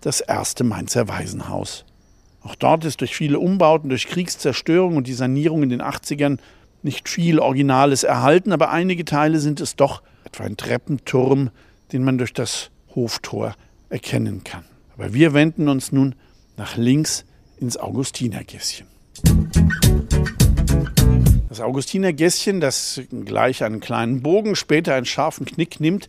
das 0.00 0.20
erste 0.20 0.64
Mainzer 0.64 1.08
Waisenhaus. 1.08 1.84
Auch 2.42 2.54
dort 2.54 2.84
ist 2.84 3.00
durch 3.00 3.14
viele 3.14 3.38
Umbauten, 3.38 3.90
durch 3.90 4.06
Kriegszerstörung 4.06 4.96
und 4.96 5.06
die 5.06 5.14
Sanierung 5.14 5.62
in 5.62 5.68
den 5.68 5.82
80ern 5.82 6.38
nicht 6.82 7.08
viel 7.08 7.38
Originales 7.38 8.02
erhalten, 8.02 8.52
aber 8.52 8.70
einige 8.70 9.04
Teile 9.04 9.38
sind 9.38 9.60
es 9.60 9.76
doch, 9.76 10.02
etwa 10.24 10.44
ein 10.44 10.56
Treppenturm, 10.56 11.50
den 11.92 12.04
man 12.04 12.16
durch 12.16 12.32
das 12.32 12.70
Hoftor 12.94 13.54
erkennen 13.90 14.42
kann. 14.44 14.64
Aber 14.94 15.12
wir 15.12 15.34
wenden 15.34 15.68
uns 15.68 15.92
nun 15.92 16.14
nach 16.56 16.76
links 16.76 17.24
ins 17.58 17.76
Augustinergässchen. 17.76 18.86
Das 21.48 21.60
Augustinergässchen, 21.60 22.60
das 22.60 23.00
gleich 23.24 23.64
einen 23.64 23.80
kleinen 23.80 24.22
Bogen, 24.22 24.56
später 24.56 24.94
einen 24.94 25.06
scharfen 25.06 25.44
Knick 25.44 25.80
nimmt, 25.80 26.08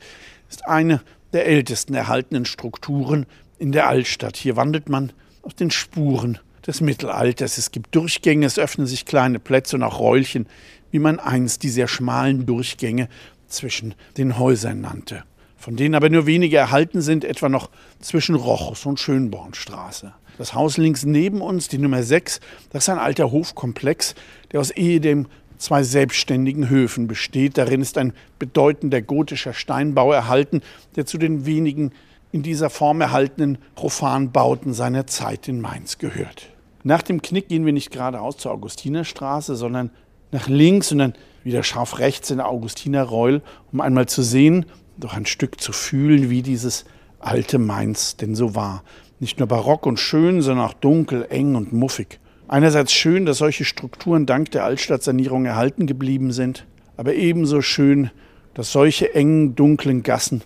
ist 0.49 0.65
eine 0.67 1.01
der 1.33 1.47
ältesten 1.47 1.93
erhaltenen 1.93 2.45
Strukturen 2.45 3.25
in 3.61 3.71
der 3.71 3.87
Altstadt. 3.87 4.37
Hier 4.37 4.55
wandelt 4.55 4.89
man 4.89 5.13
auf 5.43 5.53
den 5.53 5.69
Spuren 5.69 6.39
des 6.65 6.81
Mittelalters. 6.81 7.59
Es 7.59 7.71
gibt 7.71 7.95
Durchgänge, 7.95 8.47
es 8.47 8.57
öffnen 8.57 8.87
sich 8.87 9.05
kleine 9.05 9.37
Plätze 9.37 9.75
und 9.75 9.83
auch 9.83 9.99
Räulchen, 9.99 10.47
wie 10.89 10.97
man 10.97 11.19
einst 11.19 11.61
die 11.61 11.69
sehr 11.69 11.87
schmalen 11.87 12.47
Durchgänge 12.47 13.07
zwischen 13.47 13.93
den 14.17 14.39
Häusern 14.39 14.81
nannte. 14.81 15.23
Von 15.57 15.75
denen 15.75 15.93
aber 15.93 16.09
nur 16.09 16.25
wenige 16.25 16.57
erhalten 16.57 17.01
sind, 17.01 17.23
etwa 17.23 17.49
noch 17.49 17.69
zwischen 17.99 18.33
Rochus 18.33 18.87
und 18.87 18.99
Schönbornstraße. 18.99 20.11
Das 20.39 20.55
Haus 20.55 20.77
links 20.77 21.05
neben 21.05 21.39
uns, 21.39 21.67
die 21.67 21.77
Nummer 21.77 22.01
6, 22.01 22.39
das 22.71 22.85
ist 22.85 22.89
ein 22.89 22.97
alter 22.97 23.31
Hofkomplex, 23.31 24.15
der 24.51 24.59
aus 24.59 24.71
ehedem 24.71 25.27
zwei 25.59 25.83
selbstständigen 25.83 26.67
Höfen 26.67 27.05
besteht. 27.05 27.59
Darin 27.59 27.81
ist 27.81 27.99
ein 27.99 28.13
bedeutender 28.39 29.03
gotischer 29.03 29.53
Steinbau 29.53 30.11
erhalten, 30.11 30.61
der 30.95 31.05
zu 31.05 31.19
den 31.19 31.45
wenigen 31.45 31.91
in 32.31 32.43
dieser 32.43 32.69
Form 32.69 33.01
erhaltenen 33.01 33.57
Profanbauten 33.75 34.73
seiner 34.73 35.07
Zeit 35.07 35.47
in 35.47 35.61
Mainz 35.61 35.97
gehört. 35.97 36.47
Nach 36.83 37.01
dem 37.01 37.21
Knick 37.21 37.49
gehen 37.49 37.65
wir 37.65 37.73
nicht 37.73 37.91
geradeaus 37.91 38.37
zur 38.37 38.51
Augustinerstraße, 38.51 39.55
sondern 39.55 39.91
nach 40.31 40.47
links 40.47 40.91
und 40.91 40.99
dann 40.99 41.13
wieder 41.43 41.63
scharf 41.63 41.99
rechts 41.99 42.31
in 42.31 42.37
der 42.37 42.49
Augustinerreul, 42.49 43.41
um 43.71 43.81
einmal 43.81 44.07
zu 44.07 44.21
sehen, 44.21 44.65
doch 44.97 45.13
ein 45.13 45.25
Stück 45.25 45.59
zu 45.59 45.73
fühlen, 45.73 46.29
wie 46.29 46.41
dieses 46.41 46.85
alte 47.19 47.59
Mainz 47.59 48.17
denn 48.17 48.35
so 48.35 48.55
war. 48.55 48.83
Nicht 49.19 49.39
nur 49.39 49.47
barock 49.47 49.85
und 49.85 49.99
schön, 49.99 50.41
sondern 50.41 50.65
auch 50.65 50.73
dunkel, 50.73 51.27
eng 51.29 51.55
und 51.55 51.73
muffig. 51.73 52.19
Einerseits 52.47 52.91
schön, 52.91 53.25
dass 53.25 53.37
solche 53.37 53.65
Strukturen 53.65 54.25
dank 54.25 54.51
der 54.51 54.65
Altstadtsanierung 54.65 55.45
erhalten 55.45 55.85
geblieben 55.85 56.31
sind, 56.31 56.65
aber 56.97 57.13
ebenso 57.13 57.61
schön, 57.61 58.09
dass 58.53 58.71
solche 58.71 59.13
engen, 59.13 59.55
dunklen 59.55 60.03
Gassen 60.03 60.41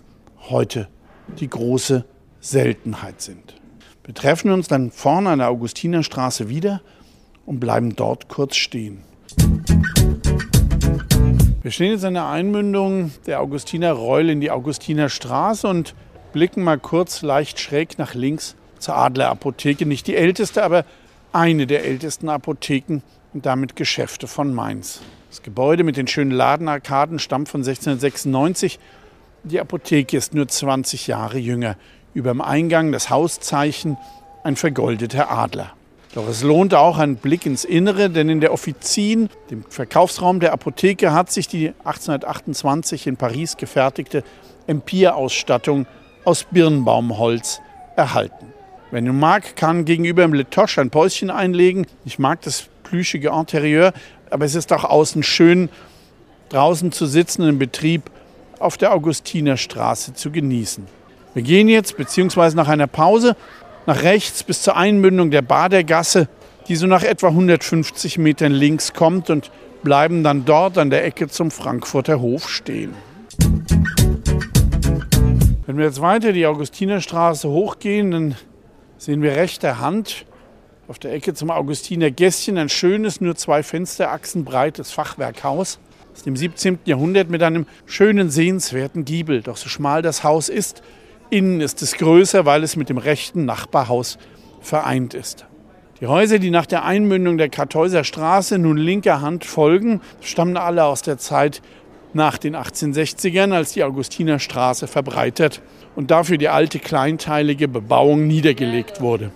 heute 0.48 0.88
die 1.38 1.48
große 1.48 2.04
Seltenheit 2.40 3.20
sind. 3.20 3.54
Wir 4.04 4.14
treffen 4.14 4.50
uns 4.50 4.68
dann 4.68 4.90
vorne 4.90 5.30
an 5.30 5.40
der 5.40 5.48
Augustinerstraße 5.48 6.48
wieder 6.48 6.80
und 7.44 7.60
bleiben 7.60 7.96
dort 7.96 8.28
kurz 8.28 8.56
stehen. 8.56 9.02
Wir 11.62 11.72
stehen 11.72 11.90
jetzt 11.90 12.04
an 12.04 12.14
der 12.14 12.28
Einmündung 12.28 13.10
der 13.26 13.40
Augustiner 13.40 13.92
Reul 13.92 14.30
in 14.30 14.40
die 14.40 14.52
Augustinerstraße 14.52 15.66
und 15.66 15.94
blicken 16.32 16.62
mal 16.62 16.78
kurz 16.78 17.22
leicht 17.22 17.58
schräg 17.58 17.98
nach 17.98 18.14
links 18.14 18.54
zur 18.78 18.96
Adlerapotheke. 18.96 19.86
Nicht 19.86 20.06
die 20.06 20.14
älteste, 20.14 20.62
aber 20.62 20.84
eine 21.32 21.66
der 21.66 21.84
ältesten 21.84 22.28
Apotheken 22.28 23.00
und 23.34 23.46
damit 23.46 23.74
Geschäfte 23.74 24.28
von 24.28 24.54
Mainz. 24.54 25.00
Das 25.30 25.42
Gebäude 25.42 25.82
mit 25.82 25.96
den 25.96 26.06
schönen 26.06 26.30
Ladenarkaden 26.30 27.18
stammt 27.18 27.48
von 27.48 27.62
1696 27.62 28.78
die 29.46 29.60
Apotheke 29.60 30.16
ist 30.16 30.34
nur 30.34 30.48
20 30.48 31.06
Jahre 31.06 31.38
jünger. 31.38 31.76
Über 32.14 32.32
dem 32.32 32.40
Eingang 32.40 32.92
das 32.92 33.10
Hauszeichen 33.10 33.96
ein 34.42 34.56
vergoldeter 34.56 35.30
Adler. 35.30 35.72
Doch 36.14 36.28
es 36.28 36.42
lohnt 36.42 36.74
auch 36.74 36.98
ein 36.98 37.16
Blick 37.16 37.44
ins 37.44 37.64
Innere, 37.64 38.08
denn 38.08 38.28
in 38.28 38.40
der 38.40 38.52
Offizin, 38.52 39.28
dem 39.50 39.64
Verkaufsraum 39.68 40.40
der 40.40 40.52
Apotheke, 40.52 41.12
hat 41.12 41.30
sich 41.30 41.46
die 41.46 41.68
1828 41.84 43.06
in 43.06 43.16
Paris 43.16 43.56
gefertigte 43.56 44.24
Empire-Ausstattung 44.66 45.86
aus 46.24 46.44
Birnbaumholz 46.44 47.60
erhalten. 47.96 48.46
Wer 48.90 49.02
nun 49.02 49.18
mag, 49.18 49.56
kann 49.56 49.84
gegenüber 49.84 50.22
dem 50.22 50.32
Letoche 50.32 50.80
ein 50.80 50.90
Päuschen 50.90 51.30
einlegen. 51.30 51.86
Ich 52.04 52.18
mag 52.18 52.40
das 52.42 52.64
plüschige 52.82 53.28
Interieur, 53.28 53.92
aber 54.30 54.44
es 54.44 54.54
ist 54.54 54.72
auch 54.72 54.84
außen 54.84 55.22
schön, 55.22 55.68
draußen 56.48 56.92
zu 56.92 57.06
sitzen 57.06 57.46
im 57.46 57.58
Betrieb 57.58 58.10
auf 58.60 58.76
der 58.76 58.92
Augustinerstraße 58.92 60.14
zu 60.14 60.30
genießen. 60.30 60.86
Wir 61.34 61.42
gehen 61.42 61.68
jetzt, 61.68 61.96
beziehungsweise 61.96 62.56
nach 62.56 62.68
einer 62.68 62.86
Pause, 62.86 63.36
nach 63.86 64.02
rechts 64.02 64.42
bis 64.42 64.62
zur 64.62 64.76
Einmündung 64.76 65.30
der 65.30 65.42
Badergasse, 65.42 66.28
die 66.68 66.76
so 66.76 66.86
nach 66.86 67.02
etwa 67.02 67.28
150 67.28 68.18
Metern 68.18 68.52
links 68.52 68.92
kommt 68.92 69.30
und 69.30 69.50
bleiben 69.82 70.24
dann 70.24 70.44
dort 70.44 70.78
an 70.78 70.90
der 70.90 71.04
Ecke 71.04 71.28
zum 71.28 71.50
Frankfurter 71.50 72.20
Hof 72.20 72.48
stehen. 72.48 72.94
Wenn 75.66 75.78
wir 75.78 75.84
jetzt 75.84 76.00
weiter 76.00 76.32
die 76.32 76.46
Augustinerstraße 76.46 77.48
hochgehen, 77.48 78.10
dann 78.10 78.34
sehen 78.98 79.22
wir 79.22 79.36
rechter 79.36 79.78
Hand 79.78 80.24
auf 80.88 80.98
der 80.98 81.12
Ecke 81.12 81.34
zum 81.34 81.50
Augustiner 81.50 82.10
Gässchen 82.10 82.56
ein 82.58 82.68
schönes, 82.68 83.20
nur 83.20 83.34
zwei 83.34 83.62
Fensterachsen 83.62 84.44
breites 84.44 84.92
Fachwerkhaus 84.92 85.78
aus 86.16 86.22
dem 86.22 86.34
17. 86.34 86.78
Jahrhundert 86.86 87.28
mit 87.28 87.42
einem 87.42 87.66
schönen, 87.84 88.30
sehenswerten 88.30 89.04
Giebel. 89.04 89.42
Doch 89.42 89.58
so 89.58 89.68
schmal 89.68 90.00
das 90.00 90.24
Haus 90.24 90.48
ist, 90.48 90.82
innen 91.28 91.60
ist 91.60 91.82
es 91.82 91.92
größer, 91.98 92.46
weil 92.46 92.62
es 92.62 92.74
mit 92.74 92.88
dem 92.88 92.96
rechten 92.96 93.44
Nachbarhaus 93.44 94.16
vereint 94.62 95.12
ist. 95.12 95.44
Die 96.00 96.06
Häuser, 96.06 96.38
die 96.38 96.50
nach 96.50 96.64
der 96.64 96.86
Einmündung 96.86 97.36
der 97.36 97.50
Kartäuser 97.50 98.02
Straße 98.02 98.56
nun 98.56 98.78
linker 98.78 99.20
Hand 99.20 99.44
folgen, 99.44 100.00
stammen 100.22 100.56
alle 100.56 100.84
aus 100.86 101.02
der 101.02 101.18
Zeit 101.18 101.60
nach 102.14 102.38
den 102.38 102.56
1860ern, 102.56 103.52
als 103.52 103.72
die 103.72 103.84
Augustinerstraße 103.84 104.86
verbreitert 104.86 105.60
und 105.96 106.10
dafür 106.10 106.38
die 106.38 106.48
alte 106.48 106.78
kleinteilige 106.78 107.68
Bebauung 107.68 108.26
niedergelegt 108.26 109.02
wurde. 109.02 109.32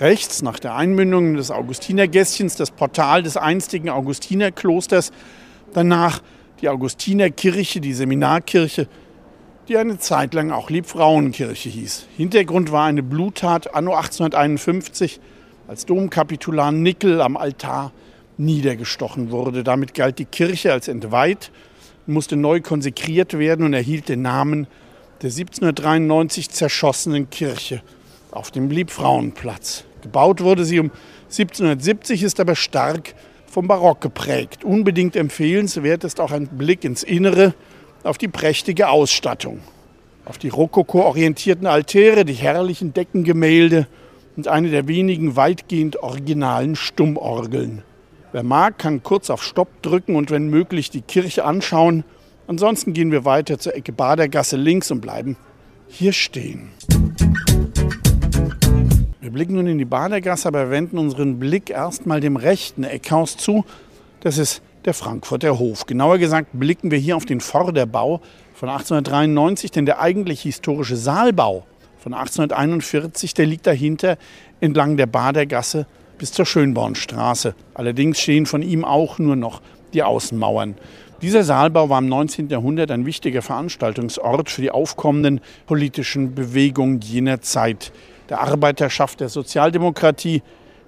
Rechts 0.00 0.40
nach 0.40 0.58
der 0.58 0.76
Einmündung 0.76 1.34
des 1.34 1.50
Augustinergässchens 1.50 2.56
das 2.56 2.70
Portal 2.70 3.22
des 3.22 3.36
einstigen 3.36 3.90
Augustinerklosters 3.90 5.12
Danach 5.72 6.22
die 6.60 6.68
Augustinerkirche, 6.68 7.80
die 7.80 7.92
Seminarkirche, 7.92 8.88
die 9.68 9.76
eine 9.76 9.98
Zeit 9.98 10.34
lang 10.34 10.50
auch 10.50 10.70
Liebfrauenkirche 10.70 11.68
hieß. 11.68 12.06
Hintergrund 12.16 12.72
war 12.72 12.86
eine 12.86 13.02
Bluttat 13.02 13.74
anno 13.74 13.94
1851, 13.94 15.20
als 15.68 15.86
Domkapitular 15.86 16.72
Nickel 16.72 17.20
am 17.20 17.36
Altar 17.36 17.92
niedergestochen 18.36 19.30
wurde. 19.30 19.62
Damit 19.62 19.94
galt 19.94 20.18
die 20.18 20.24
Kirche 20.24 20.72
als 20.72 20.88
entweiht, 20.88 21.50
musste 22.06 22.36
neu 22.36 22.60
konsekriert 22.60 23.38
werden 23.38 23.64
und 23.64 23.72
erhielt 23.72 24.08
den 24.08 24.22
Namen 24.22 24.66
der 25.22 25.30
1793 25.30 26.50
zerschossenen 26.50 27.30
Kirche 27.30 27.82
auf 28.32 28.50
dem 28.50 28.70
Liebfrauenplatz. 28.70 29.84
Gebaut 30.02 30.42
wurde 30.42 30.64
sie 30.64 30.80
um 30.80 30.90
1770, 31.24 32.24
ist 32.24 32.40
aber 32.40 32.56
stark 32.56 33.14
vom 33.52 33.68
Barock 33.68 34.00
geprägt. 34.00 34.64
Unbedingt 34.64 35.14
empfehlenswert 35.14 36.04
ist 36.04 36.20
auch 36.20 36.32
ein 36.32 36.46
Blick 36.46 36.84
ins 36.84 37.02
Innere 37.02 37.52
auf 38.02 38.16
die 38.16 38.28
prächtige 38.28 38.88
Ausstattung, 38.88 39.60
auf 40.24 40.38
die 40.38 40.48
rokoko-orientierten 40.48 41.66
Altäre, 41.66 42.24
die 42.24 42.32
herrlichen 42.32 42.94
Deckengemälde 42.94 43.86
und 44.38 44.48
eine 44.48 44.70
der 44.70 44.88
wenigen 44.88 45.36
weitgehend 45.36 46.02
originalen 46.02 46.76
Stummorgeln. 46.76 47.82
Wer 48.32 48.42
mag, 48.42 48.78
kann 48.78 49.02
kurz 49.02 49.28
auf 49.28 49.42
Stopp 49.42 49.82
drücken 49.82 50.16
und 50.16 50.30
wenn 50.30 50.48
möglich 50.48 50.88
die 50.88 51.02
Kirche 51.02 51.44
anschauen. 51.44 52.04
Ansonsten 52.46 52.94
gehen 52.94 53.12
wir 53.12 53.26
weiter 53.26 53.58
zur 53.58 53.76
Ecke 53.76 53.92
Badergasse 53.92 54.56
links 54.56 54.90
und 54.90 55.02
bleiben 55.02 55.36
hier 55.88 56.14
stehen. 56.14 56.70
Wir 59.22 59.30
blicken 59.30 59.54
nun 59.54 59.68
in 59.68 59.78
die 59.78 59.84
Badergasse, 59.84 60.48
aber 60.48 60.70
wenden 60.70 60.98
unseren 60.98 61.38
Blick 61.38 61.70
erstmal 61.70 62.18
dem 62.18 62.34
rechten 62.34 62.82
Eckhaus 62.82 63.36
zu. 63.36 63.64
Das 64.18 64.36
ist 64.36 64.62
der 64.84 64.94
Frankfurter 64.94 65.60
Hof. 65.60 65.86
Genauer 65.86 66.18
gesagt 66.18 66.48
blicken 66.54 66.90
wir 66.90 66.98
hier 66.98 67.16
auf 67.16 67.24
den 67.24 67.40
Vorderbau 67.40 68.20
von 68.52 68.68
1893, 68.68 69.70
denn 69.70 69.86
der 69.86 70.00
eigentlich 70.00 70.40
historische 70.40 70.96
Saalbau 70.96 71.64
von 71.98 72.14
1841, 72.14 73.32
der 73.32 73.46
liegt 73.46 73.68
dahinter 73.68 74.18
entlang 74.60 74.96
der 74.96 75.06
Badergasse 75.06 75.86
bis 76.18 76.32
zur 76.32 76.44
Schönbornstraße. 76.44 77.54
Allerdings 77.74 78.18
stehen 78.18 78.44
von 78.44 78.60
ihm 78.60 78.84
auch 78.84 79.20
nur 79.20 79.36
noch 79.36 79.62
die 79.94 80.02
Außenmauern. 80.02 80.74
Dieser 81.22 81.44
Saalbau 81.44 81.88
war 81.88 82.00
im 82.00 82.08
19. 82.08 82.48
Jahrhundert 82.48 82.90
ein 82.90 83.06
wichtiger 83.06 83.42
Veranstaltungsort 83.42 84.50
für 84.50 84.62
die 84.62 84.72
aufkommenden 84.72 85.40
politischen 85.66 86.34
Bewegungen 86.34 87.00
jener 87.00 87.40
Zeit, 87.40 87.92
der 88.32 88.40
Arbeiterschaft, 88.40 89.20
der 89.20 89.28
Sozialdemokratie, 89.28 90.42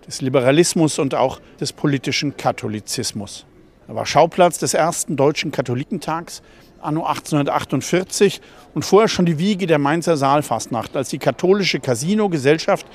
des 0.07 0.23
Liberalismus 0.23 0.99
und 0.99 1.15
auch 1.15 1.41
des 1.61 1.75
politischen 1.75 2.39
Katholizismus. 2.39 3.45
Er 3.87 3.95
war 3.95 4.07
Schauplatz 4.07 4.59
des 4.59 4.73
ersten 4.73 5.17
deutschen 5.17 5.51
Katholikentags 5.51 6.43
anno 6.81 7.05
1848 7.05 8.41
und 8.73 8.87
vorher 8.87 9.09
schon 9.09 9.27
die 9.27 9.39
Wiege 9.39 9.67
der 9.67 9.79
Mainzer 9.79 10.17
Saalfastnacht, 10.17 10.97
als 10.97 11.11
die 11.11 11.19
katholische 11.19 11.81
Casino-Gesellschaft, 11.81 12.87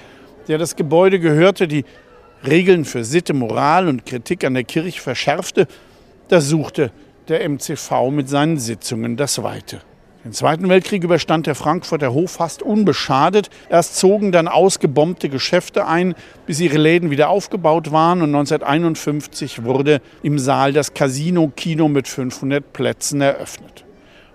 der 0.48 0.58
das 0.58 0.75
Gebäude 0.75 1.20
gehörte, 1.20 1.68
die 1.68 1.86
Regeln 2.44 2.86
für 2.86 3.03
Sitte, 3.03 3.36
Moral 3.36 3.88
und 3.88 4.08
Kritik 4.08 4.44
an 4.44 4.56
der 4.56 4.63
Kirche 4.63 5.00
verschärfte, 5.00 5.68
da 6.27 6.41
suchte 6.41 6.91
der 7.27 7.48
MCV 7.48 8.10
mit 8.10 8.29
seinen 8.29 8.58
Sitzungen 8.58 9.15
das 9.15 9.44
Weite. 9.44 9.82
Den 10.26 10.34
Zweiten 10.34 10.68
Weltkrieg 10.68 11.06
überstand 11.06 11.48
der 11.48 11.56
Frankfurter 11.56 12.14
Hof 12.14 12.32
fast 12.32 12.62
unbeschadet. 12.62 13.50
Erst 13.70 13.96
zogen 13.96 14.34
dann 14.34 14.50
ausgebombte 14.50 15.30
Geschäfte 15.30 15.88
ein, 15.88 16.14
bis 16.46 16.60
ihre 16.60 16.78
Läden 16.78 17.10
wieder 17.10 17.30
aufgebaut 17.30 17.94
waren. 17.94 18.22
Und 18.22 18.36
1951 18.36 19.64
wurde 19.64 20.02
im 20.22 20.38
Saal 20.38 20.74
das 20.74 20.94
Casino-Kino 20.94 21.88
mit 21.88 22.10
500 22.10 22.74
Plätzen 22.74 23.22
eröffnet. 23.22 23.86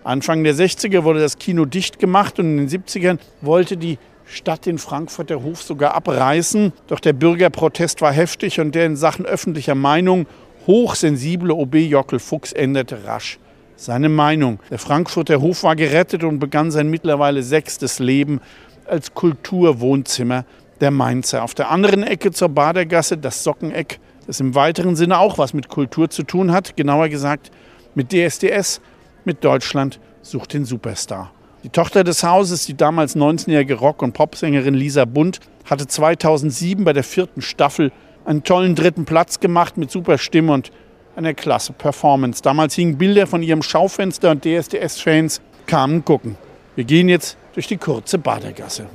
Anfang 0.04 0.42
der 0.42 0.54
60er 0.54 1.04
wurde 1.04 1.20
das 1.20 1.36
Kino 1.36 1.66
dicht 1.66 1.98
gemacht 1.98 2.38
und 2.38 2.58
in 2.58 2.66
den 2.66 2.68
70ern 2.68 3.18
wollte 3.42 3.76
die 3.76 3.98
Stadt 4.24 4.64
den 4.64 4.78
Frankfurter 4.78 5.42
Hof 5.42 5.62
sogar 5.62 5.92
abreißen. 5.94 6.72
Doch 6.86 7.00
der 7.00 7.12
Bürgerprotest 7.12 8.00
war 8.00 8.12
heftig 8.12 8.58
und 8.58 8.74
der 8.74 8.86
in 8.86 8.96
Sachen 8.96 9.26
öffentlicher 9.26 9.74
Meinung 9.74 10.26
hochsensible 10.66 11.52
OB 11.52 11.74
Jockel 11.74 12.20
Fuchs 12.20 12.52
änderte 12.52 13.04
rasch 13.04 13.38
seine 13.76 14.08
Meinung. 14.08 14.60
Der 14.70 14.78
Frankfurter 14.78 15.40
Hof 15.40 15.62
war 15.62 15.76
gerettet 15.76 16.24
und 16.24 16.38
begann 16.38 16.70
sein 16.70 16.88
mittlerweile 16.88 17.42
sechstes 17.42 17.98
Leben 17.98 18.40
als 18.86 19.14
Kulturwohnzimmer 19.14 20.44
der 20.80 20.90
Mainzer. 20.90 21.42
Auf 21.42 21.54
der 21.54 21.70
anderen 21.70 22.02
Ecke 22.02 22.30
zur 22.30 22.48
Badergasse 22.48 23.16
das 23.16 23.42
Sockeneck, 23.42 24.00
das 24.26 24.40
im 24.40 24.54
weiteren 24.54 24.96
Sinne 24.96 25.18
auch 25.18 25.38
was 25.38 25.54
mit 25.54 25.68
Kultur 25.68 26.10
zu 26.10 26.22
tun 26.22 26.52
hat, 26.52 26.76
genauer 26.76 27.08
gesagt 27.08 27.50
mit 27.94 28.12
DSDS, 28.12 28.80
mit 29.24 29.44
Deutschland 29.44 30.00
sucht 30.22 30.52
den 30.52 30.64
Superstar. 30.64 31.30
Die 31.62 31.70
Tochter 31.70 32.04
des 32.04 32.22
Hauses, 32.22 32.66
die 32.66 32.76
damals 32.76 33.16
19-jährige 33.16 33.74
Rock- 33.74 34.02
und 34.02 34.12
Popsängerin 34.12 34.74
Lisa 34.74 35.06
Bund, 35.06 35.40
hatte 35.64 35.86
2007 35.86 36.84
bei 36.84 36.92
der 36.92 37.04
vierten 37.04 37.40
Staffel 37.40 37.90
einen 38.26 38.42
tollen 38.42 38.74
dritten 38.74 39.04
Platz 39.06 39.40
gemacht 39.40 39.76
mit 39.76 39.90
super 39.90 40.18
Stimme 40.18 40.52
und 40.52 40.70
eine 41.16 41.34
klasse 41.34 41.72
Performance. 41.72 42.42
Damals 42.42 42.74
hingen 42.74 42.98
Bilder 42.98 43.26
von 43.26 43.42
ihrem 43.42 43.62
Schaufenster 43.62 44.30
und 44.30 44.44
DSDS-Fans 44.44 45.40
kamen 45.66 46.04
gucken. 46.04 46.36
Wir 46.76 46.84
gehen 46.84 47.08
jetzt 47.08 47.36
durch 47.54 47.66
die 47.66 47.76
kurze 47.76 48.18
Badergasse. 48.18 48.86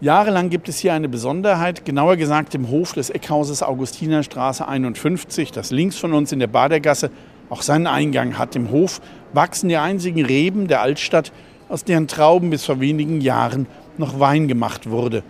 Jahrelang 0.00 0.50
gibt 0.50 0.68
es 0.68 0.78
hier 0.78 0.94
eine 0.94 1.08
Besonderheit, 1.08 1.84
genauer 1.84 2.16
gesagt 2.16 2.56
im 2.56 2.70
Hof 2.70 2.92
des 2.92 3.08
Eckhauses 3.10 3.62
Augustinerstraße 3.62 4.66
51, 4.66 5.52
das 5.52 5.70
links 5.70 5.96
von 5.96 6.12
uns 6.12 6.32
in 6.32 6.40
der 6.40 6.48
Badergasse 6.48 7.10
auch 7.50 7.62
seinen 7.62 7.86
Eingang 7.86 8.36
hat. 8.36 8.56
Im 8.56 8.72
Hof 8.72 9.00
wachsen 9.32 9.68
die 9.68 9.76
einzigen 9.76 10.24
Reben 10.24 10.66
der 10.66 10.80
Altstadt, 10.80 11.30
aus 11.68 11.84
deren 11.84 12.08
Trauben 12.08 12.50
bis 12.50 12.64
vor 12.64 12.80
wenigen 12.80 13.20
Jahren 13.20 13.66
noch 13.96 14.18
Wein 14.18 14.48
gemacht 14.48 14.90
wurde. 14.90 15.22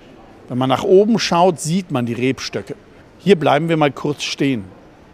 Wenn 0.49 0.57
man 0.57 0.71
nach 0.71 0.85
oben 0.85 1.19
schaut, 1.19 1.61
sieht 1.61 1.91
man 1.91 2.07
die 2.07 2.15
Rebstöcke. 2.15 2.75
Hier 3.25 3.37
bleiben 3.37 3.69
wir 3.69 3.77
mal 3.77 3.93
kurz 3.93 4.25
stehen. 4.25 4.65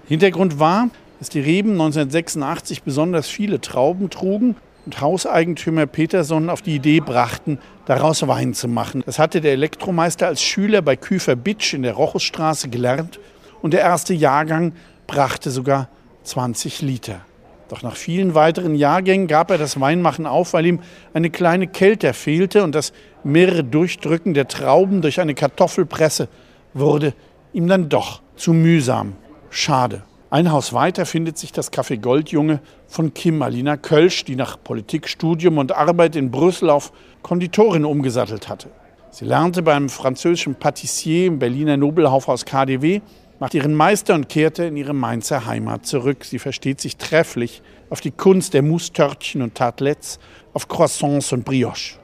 Hintergrund 0.07 0.59
war, 0.59 0.89
dass 1.19 1.29
die 1.29 1.41
Reben 1.41 1.73
1986 1.73 2.83
besonders 2.83 3.29
viele 3.29 3.61
Trauben 3.61 4.09
trugen 4.09 4.57
und 4.87 5.03
Hauseigentümer 5.03 5.85
Peterson 5.85 6.49
auf 6.49 6.63
die 6.63 6.77
Idee 6.77 7.01
brachten, 7.01 7.59
daraus 7.85 8.27
Wein 8.27 8.55
zu 8.55 8.67
machen. 8.67 9.03
Das 9.05 9.19
hatte 9.19 9.43
der 9.43 9.53
Elektromeister 9.53 10.27
als 10.27 10.41
Schüler 10.41 10.81
bei 10.81 10.97
Küfer 10.97 11.37
Bitsch 11.37 11.75
in 11.75 11.83
der 11.83 11.93
Rochusstraße 11.93 12.71
gelernt 12.71 13.21
und 13.61 13.75
der 13.75 13.81
erste 13.81 14.15
Jahrgang 14.15 14.73
brachte 15.07 15.51
sogar 15.51 15.91
20 16.23 16.81
Liter. 16.81 17.21
Doch 17.69 17.83
nach 17.83 17.97
vielen 17.97 18.35
weiteren 18.35 18.75
Jahrgängen 18.75 19.27
gab 19.27 19.51
er 19.51 19.59
das 19.59 19.79
Weinmachen 19.79 20.25
auf, 20.25 20.55
weil 20.55 20.65
ihm 20.65 20.81
eine 21.13 21.29
kleine 21.29 21.67
Kälte 21.67 22.15
fehlte 22.15 22.65
und 22.65 22.75
das 22.75 22.95
mehrere 23.23 23.65
Durchdrücken 23.65 24.33
der 24.33 24.49
Trauben 24.49 25.03
durch 25.03 25.21
eine 25.21 25.35
Kartoffelpresse 25.35 26.29
wurde 26.73 27.13
ihm 27.59 27.67
dann 27.67 27.89
doch 27.89 28.23
zu 28.37 28.53
mühsam. 28.53 29.15
Schade. 29.51 30.05
Ein 30.31 30.53
Haus 30.53 30.73
weiter 30.73 31.07
findet 31.07 31.39
sich 31.39 31.51
das 31.51 31.73
Café 31.73 31.99
Goldjunge 31.99 32.61
von 32.87 33.13
Kim 33.15 33.43
Alina 33.43 33.77
Kölsch, 33.77 34.25
die 34.25 34.37
nach 34.37 34.63
Politikstudium 34.63 35.59
und 35.59 35.73
Arbeit 35.73 36.15
in 36.15 36.31
Brüssel 36.31 36.71
auf 36.71 36.93
Konditorin 37.23 37.85
umgesattelt 37.85 38.49
hatte. 38.49 38.69
Sie 39.11 39.25
lernte 39.25 39.63
beim 39.63 39.89
französischen 39.89 40.55
Patissier 40.55 41.27
im 41.27 41.41
Berliner 41.41 41.77
Nobelhaufhaus 41.77 42.45
KDW, 42.45 43.01
machte 43.41 43.57
ihren 43.57 43.75
Meister 43.75 44.15
und 44.15 44.29
kehrte 44.29 44.65
in 44.65 44.77
ihre 44.77 44.95
Mainzer 44.95 45.45
Heimat 45.47 45.85
zurück. 45.85 46.25
Sie 46.25 46.39
versteht 46.39 46.81
sich 46.81 46.97
trefflich 46.97 47.63
auf 47.91 48.01
die 48.01 48.13
Kunst 48.13 48.55
der 48.55 48.63
Moustörtchen 48.63 49.43
und 49.43 49.57
Tartlets, 49.57 50.21
auf 50.53 50.69
Croissants 50.69 51.33
und 51.33 51.45
Brioche. 51.45 51.99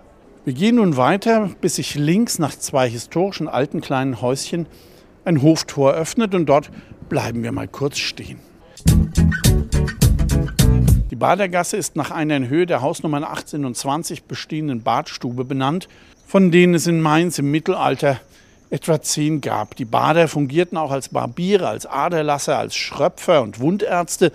Wir 0.45 0.55
gehen 0.55 0.77
nun 0.77 0.97
weiter, 0.97 1.51
bis 1.61 1.77
sich 1.77 1.95
links 1.95 2.41
nach 2.41 2.57
zwei 2.57 2.89
historischen 2.89 3.47
alten 3.47 3.81
kleinen 3.81 4.21
Häuschen 4.21 4.67
ein 5.25 5.43
Hoftor 5.43 5.93
öffnet 5.93 6.35
und 6.35 6.47
dort 6.47 6.71
bleiben 7.09 7.43
wir 7.43 7.53
mal 7.53 7.69
kurz 7.69 7.99
stehen. 7.99 8.39
Die 11.11 11.17
Badergasse 11.17 11.77
ist 11.77 11.97
nach 11.97 12.11
einer 12.11 12.37
in 12.37 12.49
Höhe 12.49 12.67
der 12.67 12.83
Hausnummern 12.83 13.25
18 13.25 13.65
und 13.65 13.77
20 13.77 14.25
bestehenden 14.25 14.83
Badstube 14.83 15.45
benannt, 15.45 15.89
von 16.27 16.51
denen 16.51 16.75
es 16.75 16.87
in 16.87 17.01
Mainz 17.01 17.39
im 17.39 17.51
Mittelalter 17.51 18.21
etwa 18.71 19.01
zehn 19.01 19.41
gab. 19.41 19.77
Die 19.77 19.85
Bader 19.85 20.27
fungierten 20.27 20.77
auch 20.77 20.91
als 20.91 21.11
Barbiere, 21.11 21.69
als 21.69 21.87
Aderlasser, 21.87 22.59
als 22.59 22.75
Schröpfer 22.75 23.43
und 23.43 23.61
Wundärzte, 23.61 24.33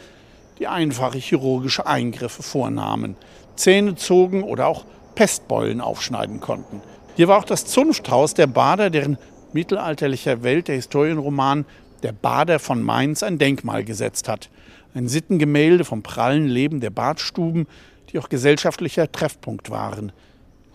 die 0.59 0.67
einfache 0.67 1.17
chirurgische 1.17 1.85
Eingriffe 1.85 2.43
vornahmen, 2.43 3.15
Zähne 3.55 3.95
zogen 3.95 4.43
oder 4.43 4.67
auch 4.67 4.85
Pestbeulen 5.15 5.81
aufschneiden 5.81 6.39
konnten. 6.39 6.81
Hier 7.15 7.27
war 7.27 7.37
auch 7.37 7.43
das 7.43 7.65
Zunfthaus 7.65 8.33
der 8.33 8.47
Bader, 8.47 8.89
deren 8.89 9.17
mittelalterlicher 9.53 10.43
Welt 10.43 10.67
der 10.67 10.75
Historienroman 10.75 11.65
Der 12.03 12.11
Bader 12.11 12.59
von 12.59 12.81
Mainz 12.81 13.23
ein 13.23 13.37
Denkmal 13.37 13.83
gesetzt 13.83 14.27
hat. 14.29 14.49
Ein 14.93 15.07
Sittengemälde 15.07 15.85
vom 15.85 16.01
prallen 16.01 16.47
Leben 16.47 16.79
der 16.79 16.89
Badstuben, 16.89 17.67
die 18.09 18.19
auch 18.19 18.29
gesellschaftlicher 18.29 19.11
Treffpunkt 19.11 19.69
waren. 19.69 20.11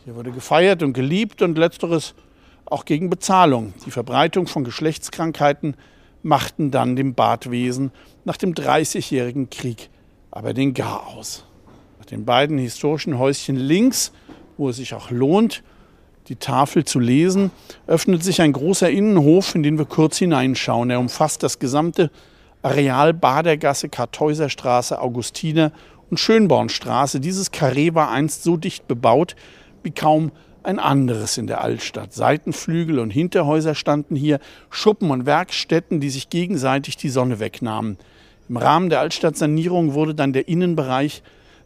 Hier 0.04 0.14
wurde 0.14 0.30
gefeiert 0.30 0.82
und 0.82 0.92
geliebt 0.92 1.42
und 1.42 1.58
letzteres 1.58 2.14
auch 2.66 2.84
gegen 2.84 3.10
Bezahlung. 3.10 3.74
Die 3.87 3.90
Verbreitung 3.90 4.46
von 4.46 4.64
Geschlechtskrankheiten 4.64 5.76
machten 6.22 6.70
dann 6.70 6.96
dem 6.96 7.14
Badwesen 7.14 7.90
nach 8.24 8.37
dem 8.37 8.54
Dreißigjährigen 8.54 9.50
Krieg 9.50 9.90
aber 10.34 10.52
den 10.52 10.74
Garaus. 10.74 11.44
Nach 12.00 12.06
den 12.06 12.24
beiden 12.24 12.58
historischen 12.58 13.18
Häuschen 13.18 13.54
links, 13.54 14.12
wo 14.56 14.68
es 14.68 14.76
sich 14.76 14.92
auch 14.92 15.12
lohnt, 15.12 15.62
die 16.28 16.37
Tafel 16.37 16.84
zu 16.84 16.98
lesen, 16.98 17.50
öffnet 17.87 18.24
sich 18.24 18.40
ein 18.40 18.52
großer 18.52 18.90
Innenhof, 18.90 19.54
in 19.54 19.62
den 19.62 19.78
wir 19.78 19.84
kurz 19.84 20.18
hineinschauen. 20.18 20.90
Er 20.90 21.00
umfasst 21.00 21.42
das 21.42 21.58
gesamte 21.58 22.10
Areal 22.62 23.12
Badergasse, 23.12 23.88
Kartäuserstraße, 23.88 25.00
Augustiner 25.00 25.72
und 26.10 26.18
Schönbornstraße. 26.18 27.20
Dieses 27.20 27.50
Karree 27.50 27.94
war 27.94 28.10
einst 28.10 28.42
so 28.42 28.56
dicht 28.56 28.88
bebaut 28.88 29.37
wie 29.82 29.90
kaum 29.90 30.32
ein 30.62 30.78
anderes 30.78 31.37
in 31.37 31.46
der 31.46 31.60
Altstadt. 31.60 32.14
Seitenflügel 32.14 32.98
und 32.98 33.10
Hinterhäuser 33.10 33.74
standen 33.74 34.16
hier, 34.16 34.40
Schuppen 34.70 35.10
und 35.10 35.26
Werkstätten, 35.26 36.00
die 36.00 36.08
sich 36.08 36.30
gegenseitig 36.30 36.96
die 36.96 37.10
Sonne 37.10 37.38
wegnahmen. 37.38 37.98
Im 38.48 38.56
Rahmen 38.56 38.90
der 38.90 39.00
Altstadtsanierung 39.00 39.94
wurde 39.94 40.14
dann 40.14 40.32
der 40.32 40.48
Innenbereich 40.48 41.22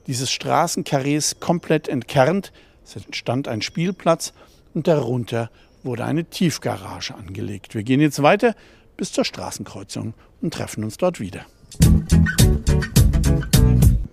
dieses 0.08 0.30
Straßenkarrees 0.30 1.38
komplett 1.38 1.88
entkernt. 1.88 2.52
Es 2.88 3.04
entstand 3.04 3.48
ein 3.48 3.60
Spielplatz 3.60 4.32
und 4.72 4.88
darunter 4.88 5.50
wurde 5.82 6.06
eine 6.06 6.24
Tiefgarage 6.24 7.14
angelegt. 7.14 7.74
Wir 7.74 7.82
gehen 7.82 8.00
jetzt 8.00 8.22
weiter 8.22 8.54
bis 8.96 9.12
zur 9.12 9.26
Straßenkreuzung 9.26 10.14
und 10.40 10.54
treffen 10.54 10.84
uns 10.84 10.96
dort 10.96 11.20
wieder. 11.20 11.44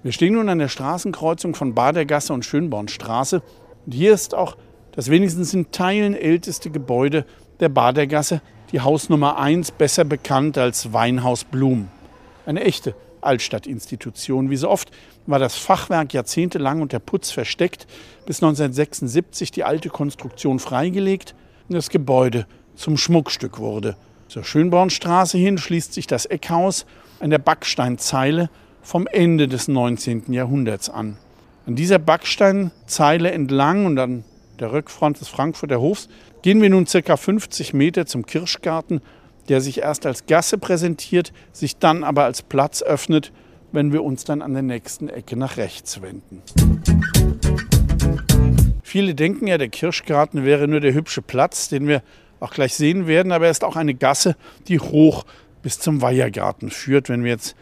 Wir 0.03 0.11
stehen 0.11 0.33
nun 0.33 0.49
an 0.49 0.59
der 0.59 0.67
Straßenkreuzung 0.67 1.55
von 1.55 1.73
Badergasse 1.73 2.33
und 2.33 2.43
Schönbornstraße. 2.43 3.41
Und 3.85 3.93
hier 3.93 4.13
ist 4.13 4.35
auch 4.35 4.57
das 4.91 5.09
wenigstens 5.09 5.53
in 5.53 5.71
Teilen 5.71 6.13
älteste 6.13 6.69
Gebäude 6.69 7.25
der 7.61 7.69
Badergasse, 7.69 8.41
die 8.73 8.81
Hausnummer 8.81 9.39
1, 9.39 9.71
besser 9.71 10.03
bekannt 10.03 10.57
als 10.57 10.91
Weinhaus 10.91 11.45
Blum. 11.45 11.87
Eine 12.45 12.65
echte 12.65 12.93
Altstadtinstitution. 13.25 14.49
Wie 14.49 14.55
so 14.55 14.69
oft 14.69 14.91
war 15.25 15.39
das 15.39 15.55
Fachwerk 15.55 16.13
jahrzehntelang 16.13 16.81
unter 16.81 16.99
Putz 16.99 17.31
versteckt, 17.31 17.87
bis 18.25 18.43
1976 18.43 19.51
die 19.51 19.63
alte 19.63 19.89
Konstruktion 19.89 20.59
freigelegt 20.59 21.35
und 21.67 21.75
das 21.75 21.89
Gebäude 21.89 22.45
zum 22.75 22.97
Schmuckstück 22.97 23.59
wurde. 23.59 23.95
Zur 24.27 24.43
Schönbornstraße 24.43 25.37
hin 25.37 25.57
schließt 25.57 25.93
sich 25.93 26.07
das 26.07 26.25
Eckhaus 26.25 26.85
an 27.19 27.29
der 27.29 27.37
Backsteinzeile 27.37 28.49
vom 28.81 29.07
Ende 29.07 29.47
des 29.47 29.67
19. 29.67 30.31
Jahrhunderts 30.33 30.89
an. 30.89 31.17
An 31.65 31.75
dieser 31.75 31.99
Backsteinzeile 31.99 33.31
entlang 33.31 33.85
und 33.85 33.97
an 33.97 34.23
der 34.59 34.71
Rückfront 34.71 35.19
des 35.19 35.27
Frankfurter 35.27 35.81
Hofs 35.81 36.07
gehen 36.43 36.61
wir 36.61 36.69
nun 36.69 36.85
ca. 36.85 37.17
50 37.17 37.73
Meter 37.73 38.05
zum 38.05 38.25
Kirschgarten, 38.25 39.01
der 39.49 39.61
sich 39.61 39.79
erst 39.79 40.05
als 40.05 40.25
Gasse 40.25 40.57
präsentiert, 40.57 41.33
sich 41.51 41.77
dann 41.77 42.03
aber 42.03 42.23
als 42.23 42.41
Platz 42.41 42.81
öffnet, 42.81 43.31
wenn 43.71 43.91
wir 43.93 44.03
uns 44.03 44.23
dann 44.23 44.41
an 44.41 44.53
der 44.53 44.63
nächsten 44.63 45.09
Ecke 45.09 45.35
nach 45.37 45.57
rechts 45.57 46.01
wenden. 46.01 46.41
Viele 48.83 49.15
denken 49.15 49.47
ja, 49.47 49.57
der 49.57 49.69
Kirschgarten 49.69 50.45
wäre 50.45 50.67
nur 50.67 50.79
der 50.79 50.93
hübsche 50.93 51.21
Platz, 51.21 51.67
den 51.69 51.87
wir 51.87 52.01
auch 52.39 52.51
gleich 52.51 52.75
sehen 52.75 53.07
werden, 53.07 53.31
aber 53.31 53.45
er 53.45 53.51
ist 53.51 53.63
auch 53.63 53.75
eine 53.75 53.93
Gasse, 53.93 54.35
die 54.67 54.79
hoch 54.79 55.25
bis 55.61 55.79
zum 55.79 56.01
Weihergarten 56.01 56.69
führt. 56.69 57.09
Wenn 57.09 57.23
wir 57.23 57.31
jetzt 57.31 57.55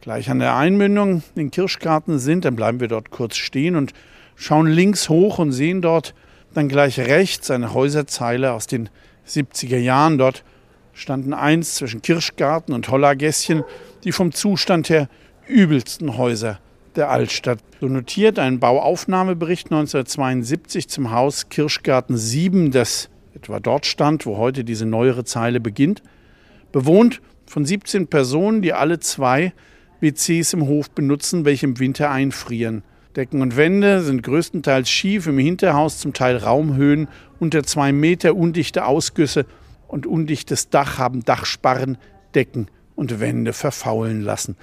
gleich 0.00 0.30
an 0.30 0.38
der 0.38 0.56
Einmündung 0.56 1.22
in 1.34 1.36
den 1.36 1.50
Kirschgarten 1.50 2.18
sind, 2.18 2.44
dann 2.44 2.56
bleiben 2.56 2.80
wir 2.80 2.88
dort 2.88 3.10
kurz 3.10 3.36
stehen 3.36 3.76
und 3.76 3.92
schauen 4.34 4.66
links 4.66 5.08
hoch 5.08 5.38
und 5.38 5.52
sehen 5.52 5.82
dort 5.82 6.14
dann 6.54 6.68
gleich 6.68 6.98
rechts 6.98 7.50
eine 7.50 7.74
Häuserzeile 7.74 8.52
aus 8.52 8.66
den 8.66 8.88
70er 9.28 9.78
Jahren. 9.78 10.18
Dort 10.18 10.42
standen 11.00 11.32
eins 11.32 11.76
zwischen 11.76 12.02
Kirschgarten 12.02 12.74
und 12.74 12.88
Hollergässchen, 12.90 13.64
die 14.04 14.12
vom 14.12 14.32
Zustand 14.32 14.90
her 14.90 15.08
übelsten 15.48 16.16
Häuser 16.16 16.60
der 16.94 17.10
Altstadt. 17.10 17.58
So 17.80 17.86
notiert 17.86 18.38
ein 18.38 18.60
Bauaufnahmebericht 18.60 19.66
1972 19.66 20.88
zum 20.88 21.10
Haus 21.10 21.48
Kirschgarten 21.48 22.16
7, 22.16 22.70
das 22.70 23.08
etwa 23.34 23.60
dort 23.60 23.86
stand, 23.86 24.26
wo 24.26 24.36
heute 24.36 24.62
diese 24.64 24.84
neuere 24.84 25.24
Zeile 25.24 25.60
beginnt, 25.60 26.02
bewohnt 26.72 27.22
von 27.46 27.64
17 27.64 28.08
Personen, 28.08 28.60
die 28.60 28.72
alle 28.72 29.00
zwei 29.00 29.52
WCs 30.00 30.52
im 30.52 30.66
Hof 30.66 30.90
benutzen, 30.90 31.44
welche 31.44 31.66
im 31.66 31.78
Winter 31.78 32.10
einfrieren. 32.10 32.82
Decken 33.16 33.42
und 33.42 33.56
Wände 33.56 34.02
sind 34.02 34.22
größtenteils 34.22 34.88
schief, 34.88 35.26
im 35.26 35.38
Hinterhaus 35.38 35.98
zum 35.98 36.12
Teil 36.12 36.36
Raumhöhen 36.36 37.08
unter 37.38 37.62
zwei 37.64 37.92
Meter, 37.92 38.36
undichte 38.36 38.84
Ausgüsse 38.84 39.46
und 39.90 40.06
undichtes 40.06 40.70
Dach 40.70 40.98
haben 40.98 41.24
Dachsparren, 41.24 41.98
Decken 42.34 42.68
und 42.94 43.20
Wände 43.20 43.52
verfaulen 43.52 44.22
lassen. 44.22 44.56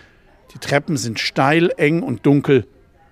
Die 0.54 0.60
Treppen 0.60 0.98
sind 0.98 1.20
steil, 1.20 1.72
eng 1.78 2.02
und 2.02 2.26
dunkel. 2.26 2.66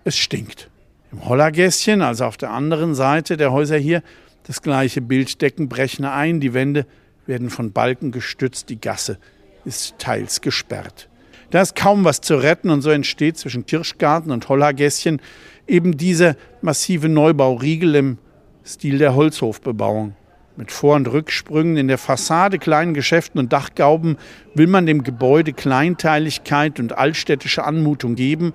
Es 0.03 0.17
stinkt. 0.17 0.69
Im 1.11 1.25
Hollergässchen, 1.25 2.01
also 2.01 2.25
auf 2.25 2.37
der 2.37 2.51
anderen 2.51 2.95
Seite 2.95 3.37
der 3.37 3.51
Häuser 3.51 3.77
hier, 3.77 4.01
das 4.43 4.61
gleiche 4.61 5.01
Bild, 5.01 5.41
Decken 5.41 5.67
brechen 5.67 6.05
ein, 6.05 6.39
die 6.39 6.53
Wände 6.53 6.85
werden 7.25 7.49
von 7.49 7.71
Balken 7.71 8.11
gestützt, 8.11 8.69
die 8.69 8.79
Gasse 8.79 9.17
ist 9.65 9.97
teils 9.97 10.41
gesperrt. 10.41 11.09
Da 11.49 11.61
ist 11.61 11.75
kaum 11.75 12.03
was 12.03 12.21
zu 12.21 12.35
retten 12.35 12.69
und 12.69 12.81
so 12.81 12.91
entsteht 12.91 13.37
zwischen 13.37 13.65
Kirschgarten 13.65 14.31
und 14.31 14.47
Hollergässchen 14.49 15.21
eben 15.67 15.97
dieser 15.97 16.35
massive 16.61 17.09
Neubauriegel 17.09 17.95
im 17.95 18.17
Stil 18.65 18.97
der 18.97 19.15
Holzhofbebauung. 19.15 20.15
Mit 20.57 20.71
Vor- 20.71 20.95
und 20.95 21.11
Rücksprüngen 21.11 21.75
in 21.75 21.89
der 21.89 21.97
Fassade, 21.97 22.59
kleinen 22.59 22.93
Geschäften 22.93 23.39
und 23.39 23.51
Dachgauben 23.51 24.17
will 24.53 24.67
man 24.67 24.85
dem 24.85 25.03
Gebäude 25.03 25.51
Kleinteiligkeit 25.51 26.79
und 26.79 26.97
altstädtische 26.97 27.65
Anmutung 27.65 28.15
geben, 28.15 28.53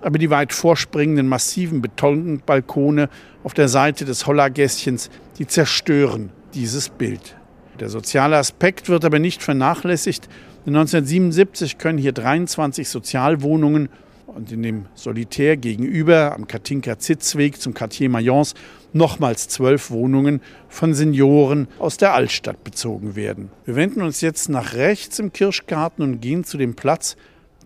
aber 0.00 0.18
die 0.18 0.30
weit 0.30 0.52
vorspringenden 0.52 1.26
massiven 1.26 1.82
Betonbalkone 1.82 3.08
auf 3.42 3.52
der 3.52 3.68
Seite 3.68 4.04
des 4.04 4.28
Hollergässchens, 4.28 5.10
die 5.38 5.46
zerstören 5.48 6.30
dieses 6.54 6.88
Bild. 6.88 7.36
Der 7.80 7.88
soziale 7.88 8.36
Aspekt 8.36 8.88
wird 8.88 9.04
aber 9.04 9.18
nicht 9.18 9.42
vernachlässigt. 9.42 10.28
1977 10.66 11.78
können 11.78 11.98
hier 11.98 12.12
23 12.12 12.88
Sozialwohnungen 12.88 13.88
und 14.26 14.52
in 14.52 14.62
dem 14.62 14.86
Solitär 14.94 15.56
gegenüber 15.56 16.34
am 16.34 16.46
Katinka-Zitzweg 16.46 17.60
zum 17.60 17.74
Quartier 17.74 18.08
Mayence 18.08 18.54
nochmals 18.92 19.48
zwölf 19.48 19.90
Wohnungen 19.90 20.40
von 20.68 20.94
Senioren 20.94 21.68
aus 21.78 21.96
der 21.96 22.14
Altstadt 22.14 22.64
bezogen 22.64 23.16
werden. 23.16 23.50
Wir 23.64 23.76
wenden 23.76 24.02
uns 24.02 24.20
jetzt 24.20 24.48
nach 24.48 24.74
rechts 24.74 25.18
im 25.18 25.32
Kirschgarten 25.32 26.02
und 26.02 26.20
gehen 26.20 26.44
zu 26.44 26.58
dem 26.58 26.74
Platz, 26.74 27.16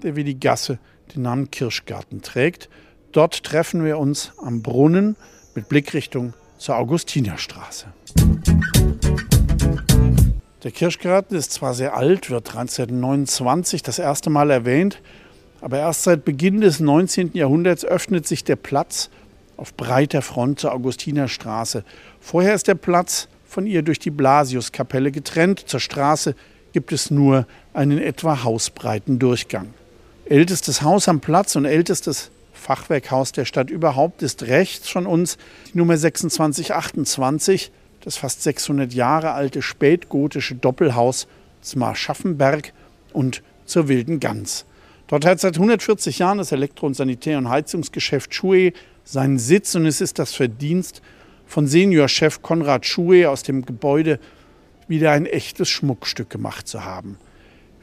der 0.03 0.17
wie 0.17 0.25
die 0.25 0.39
Gasse 0.39 0.79
den 1.15 1.23
Namen 1.23 1.51
Kirschgarten 1.51 2.23
trägt. 2.23 2.69
Dort 3.13 3.45
treffen 3.45 3.85
wir 3.85 3.99
uns 3.99 4.33
am 4.43 4.63
Brunnen 4.63 5.17
mit 5.55 5.69
Blickrichtung 5.69 6.35
zur 6.59 6.77
Augustinerstraße. 6.77 7.87
Der 10.63 10.71
Kirschgarten 10.71 11.37
ist 11.37 11.53
zwar 11.53 11.75
sehr 11.75 11.95
alt, 11.95 12.31
wird 12.31 12.49
1929 12.49 13.83
das 13.83 13.99
erste 13.99 14.31
Mal 14.31 14.51
erwähnt, 14.51 15.03
aber 15.61 15.79
erst 15.79 16.05
seit 16.05 16.25
Beginn 16.25 16.61
des 16.63 16.81
19. 16.81 17.33
Jahrhunderts 17.35 17.85
öffnet 17.85 18.27
sich 18.27 18.45
der 18.45 18.57
Platz 18.57 19.11
auf 19.57 19.75
breiter 19.75 20.23
Front 20.23 20.61
zur 20.61 20.73
Augustinerstraße. 20.73 21.85
Vorher 22.21 22.55
ist 22.55 22.69
der 22.69 22.75
Platz 22.75 23.29
von 23.47 23.67
ihr 23.67 23.83
durch 23.83 23.99
die 23.99 24.11
Blasiuskapelle 24.11 25.13
getrennt. 25.13 25.65
Zur 25.67 25.81
Straße 25.81 26.35
gibt 26.73 26.93
es 26.93 27.11
nur 27.11 27.47
einen 27.73 27.99
etwa 27.99 28.43
hausbreiten 28.43 29.19
Durchgang. 29.19 29.75
Ältestes 30.27 30.83
Haus 30.83 31.09
am 31.09 31.21
Platz 31.21 31.55
und 31.55 31.65
ältestes 31.65 32.31
Fachwerkhaus 32.53 33.33
der 33.33 33.45
Stadt 33.45 33.71
überhaupt 33.71 34.23
ist 34.23 34.45
rechts 34.45 34.89
von 34.89 35.07
uns 35.07 35.37
die 35.73 35.79
Nummer 35.79 35.97
2628, 35.97 37.71
das 38.01 38.17
fast 38.17 38.43
600 38.43 38.93
Jahre 38.93 39.33
alte 39.33 39.61
spätgotische 39.63 40.55
Doppelhaus 40.55 41.27
zum 41.61 41.85
Schaffenberg 41.95 42.73
und 43.13 43.43
zur 43.67 43.89
Wilden 43.89 44.19
Gans. 44.19 44.65
Dort 45.07 45.27
hat 45.27 45.41
seit 45.41 45.57
140 45.57 46.19
Jahren 46.19 46.39
das 46.39 46.53
Elektro- 46.53 46.87
und 46.87 46.95
Sanitär- 46.95 47.39
und 47.39 47.49
Heizungsgeschäft 47.51 48.35
Schuhe 48.35 48.73
seinen 49.05 49.39
Sitz 49.39 49.75
und 49.75 49.87
es 49.87 50.01
ist 50.01 50.19
das 50.19 50.35
Verdienst 50.35 51.03
von 51.47 51.67
Seniorchef 51.67 52.43
Konrad 52.43 52.87
Schuhe 52.87 53.29
aus 53.31 53.43
dem 53.43 53.65
Gebäude 53.65 54.19
wieder 54.89 55.13
ein 55.13 55.27
echtes 55.27 55.69
Schmuckstück 55.69 56.31
gemacht 56.31 56.67
zu 56.67 56.85
haben. 56.85 57.19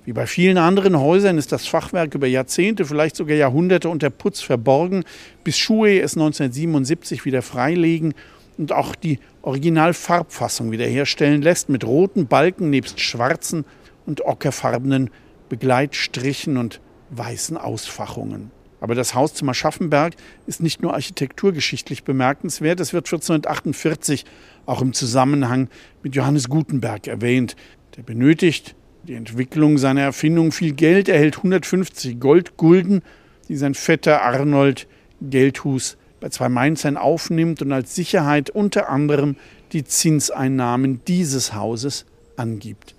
Wie 0.04 0.14
bei 0.14 0.26
vielen 0.26 0.58
anderen 0.58 1.00
Häusern 1.00 1.38
ist 1.38 1.52
das 1.52 1.68
Fachwerk 1.68 2.16
über 2.16 2.26
Jahrzehnte, 2.26 2.86
vielleicht 2.86 3.16
sogar 3.16 3.38
Jahrhunderte 3.38 3.88
unter 3.88 4.10
Putz 4.10 4.42
verborgen, 4.42 5.04
bis 5.44 5.60
Schuhe 5.60 6.00
es 6.00 6.16
1977 6.16 7.24
wieder 7.24 7.44
freilegen 7.44 8.16
und 8.58 8.72
auch 8.72 8.96
die 8.96 9.20
Originalfarbfassung 9.44 10.72
wiederherstellen 10.72 11.44
lässt 11.44 11.70
mit 11.70 11.86
roten 11.86 12.26
Balken 12.26 12.72
nebst 12.72 13.00
schwarzen 13.00 13.64
und 14.08 14.26
ockerfarbenen 14.26 15.12
Begleitstrichen 15.50 16.58
und 16.58 16.82
weißen 17.12 17.58
Ausfachungen. 17.58 18.52
Aber 18.82 18.96
das 18.96 19.14
Haus 19.14 19.34
zum 19.34 19.48
Aschaffenberg 19.48 20.16
ist 20.48 20.62
nicht 20.62 20.82
nur 20.82 20.94
architekturgeschichtlich 20.94 22.04
bemerkenswert, 22.04 22.80
es 22.80 22.92
wird 22.92 23.06
1448 23.06 24.26
auch 24.66 24.82
im 24.82 24.92
Zusammenhang 24.92 25.70
mit 26.04 26.16
Johannes 26.16 26.50
Gutenberg 26.50 27.08
erwähnt. 27.08 27.56
Der 27.96 28.02
benötigt 28.02 28.76
Die 29.04 29.14
Entwicklung 29.16 29.78
seiner 29.78 30.02
Erfindung 30.02 30.52
viel 30.52 30.74
Geld 30.74 31.10
erhält 31.10 31.38
150 31.38 32.20
Goldgulden, 32.20 33.02
die 33.48 33.56
sein 33.56 33.74
Vetter 33.74 34.22
Arnold 34.22 34.88
Geldhus 35.22 35.98
bei 36.20 36.30
zwei 36.30 36.50
Mainzern 36.50 36.98
aufnimmt 36.98 37.62
und 37.62 37.72
als 37.72 37.96
Sicherheit 37.96 38.52
unter 38.52 38.90
anderem 38.90 39.38
die 39.72 39.84
Zinseinnahmen 39.84 41.02
dieses 41.06 41.54
Hauses 41.54 42.06
angibt. 42.36 42.96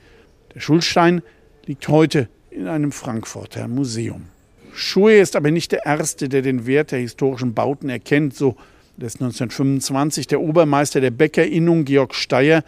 Der 0.54 0.60
Schulstein 0.60 1.22
liegt 1.66 1.86
heute 1.88 2.28
in 2.50 2.66
einem 2.66 2.92
Frankfurter 2.92 3.68
Museum. 3.68 4.31
Schue 4.74 5.14
ist 5.14 5.36
aber 5.36 5.50
nicht 5.50 5.72
der 5.72 5.84
Erste, 5.84 6.28
der 6.28 6.42
den 6.42 6.66
Wert 6.66 6.92
der 6.92 7.00
historischen 7.00 7.54
Bauten 7.54 7.88
erkennt. 7.88 8.34
So 8.34 8.56
lässt 8.96 9.16
1925 9.16 10.26
der 10.26 10.40
Obermeister 10.40 11.00
der 11.00 11.10
Bäckerinnung 11.10 11.84
Georg 11.84 12.14
Steyer 12.14 12.64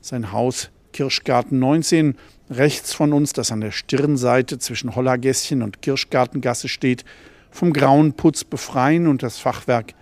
sein 0.00 0.32
Haus 0.32 0.70
Kirschgarten 0.92 1.58
19 1.58 2.14
rechts 2.50 2.94
von 2.94 3.12
uns, 3.12 3.32
das 3.32 3.52
an 3.52 3.60
der 3.60 3.72
Stirnseite 3.72 4.58
zwischen 4.58 4.94
Hollergässchen 4.94 5.62
und 5.62 5.82
Kirschgartengasse 5.82 6.68
steht, 6.68 7.04
vom 7.50 7.72
grauen 7.72 8.12
Putz 8.12 8.44
befreien 8.44 9.06
und 9.06 9.22
das 9.22 9.38
Fachwerk 9.38 9.94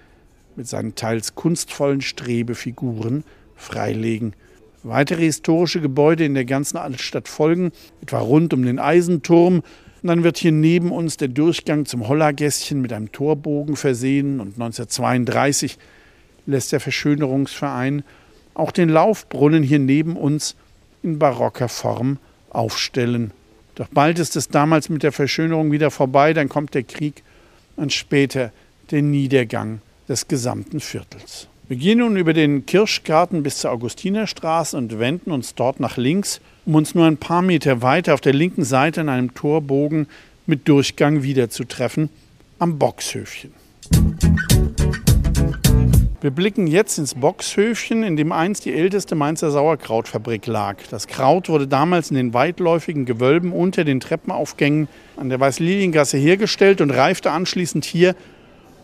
mit 0.57 0.69
seinen 0.69 0.95
teils 0.95 1.35
kunstvollen 1.35 2.01
Strebefiguren 2.01 3.25
freilegen. 3.57 4.35
Weitere 4.83 5.23
historische 5.23 5.81
Gebäude 5.81 6.25
in 6.25 6.35
der 6.35 6.45
ganzen 6.45 6.77
Altstadt 6.77 7.27
folgen, 7.27 7.73
etwa 8.03 8.19
rund 8.19 8.53
um 8.53 8.65
den 8.65 8.79
Eisenturm. 8.79 9.63
Und 10.05 10.09
dann 10.09 10.23
wird 10.23 10.37
hier 10.37 10.53
neben 10.53 10.93
uns 10.93 11.17
der 11.17 11.29
Durchgang 11.29 11.87
zum 11.87 12.07
Hollergässchen 12.07 12.83
mit 12.83 12.93
einem 12.93 13.11
Torbogen 13.11 13.75
versehen 13.75 14.39
und 14.39 14.49
1932 14.61 15.79
lässt 16.45 16.73
der 16.73 16.81
Verschönerungsverein 16.81 18.05
auch 18.53 18.71
den 18.71 18.91
Laufbrunnen 18.91 19.63
hier 19.63 19.79
neben 19.79 20.19
uns 20.19 20.57
in 21.03 21.19
barocker 21.19 21.71
Form 21.71 22.19
aufstellen. 22.51 23.31
Doch 23.77 23.89
bald 23.89 24.19
ist 24.19 24.37
es 24.37 24.49
damals 24.49 24.91
mit 24.91 25.03
der 25.03 25.11
Verschönerung 25.11 25.73
wieder 25.73 25.91
vorbei, 25.91 26.35
dann 26.35 26.51
kommt 26.51 26.75
der 26.75 26.83
Krieg 26.83 27.23
und 27.77 27.91
später 27.91 28.53
der 28.91 29.01
Niedergang 29.01 29.81
des 30.07 30.29
gesamten 30.29 30.81
Viertels. 30.81 31.49
Wir 31.67 31.79
gehen 31.79 32.01
nun 32.01 32.19
über 32.19 32.35
den 32.35 32.67
Kirschgarten 32.67 33.43
bis 33.43 33.57
zur 33.57 33.71
Augustinerstraße 33.71 34.77
und 34.77 34.99
wenden 34.99 35.31
uns 35.31 35.55
dort 35.55 35.81
nach 35.81 35.97
links, 35.97 36.43
um 36.67 36.75
uns 36.75 36.95
nur 36.95 37.07
ein 37.07 37.17
paar 37.17 37.43
Meter 37.43 37.83
weiter 37.83 38.15
auf 38.15 38.21
der 38.21 38.33
linken 38.33 38.65
Seite 38.65 39.03
in 39.03 39.09
einem 39.09 39.35
Torbogen 39.35 40.07
mit 40.47 40.69
Durchgang 40.69 41.23
wiederzutreffen, 41.23 42.09
am 42.59 42.79
Boxhöfchen. 42.79 43.53
Wir 46.21 46.31
blicken 46.31 46.67
jetzt 46.67 46.99
ins 46.99 47.15
Boxhöfchen, 47.15 48.03
in 48.03 48.17
dem 48.17 48.33
einst 48.33 48.65
die 48.65 48.73
älteste 48.73 49.15
Mainzer 49.15 49.51
Sauerkrautfabrik 49.51 50.47
lag. 50.47 50.77
Das 50.91 51.07
Kraut 51.07 51.51
wurde 51.51 51.69
damals 51.69 52.11
in 52.11 52.17
den 52.17 52.33
weitläufigen 52.33 53.05
Gewölben 53.05 53.53
unter 53.53 53.85
den 53.85 54.01
Treppenaufgängen 54.01 54.89
an 55.19 55.29
der 55.29 55.39
Weißliliengasse 55.39 56.17
hergestellt 56.17 56.81
und 56.81 56.91
reifte 56.91 57.31
anschließend 57.31 57.85
hier 57.85 58.15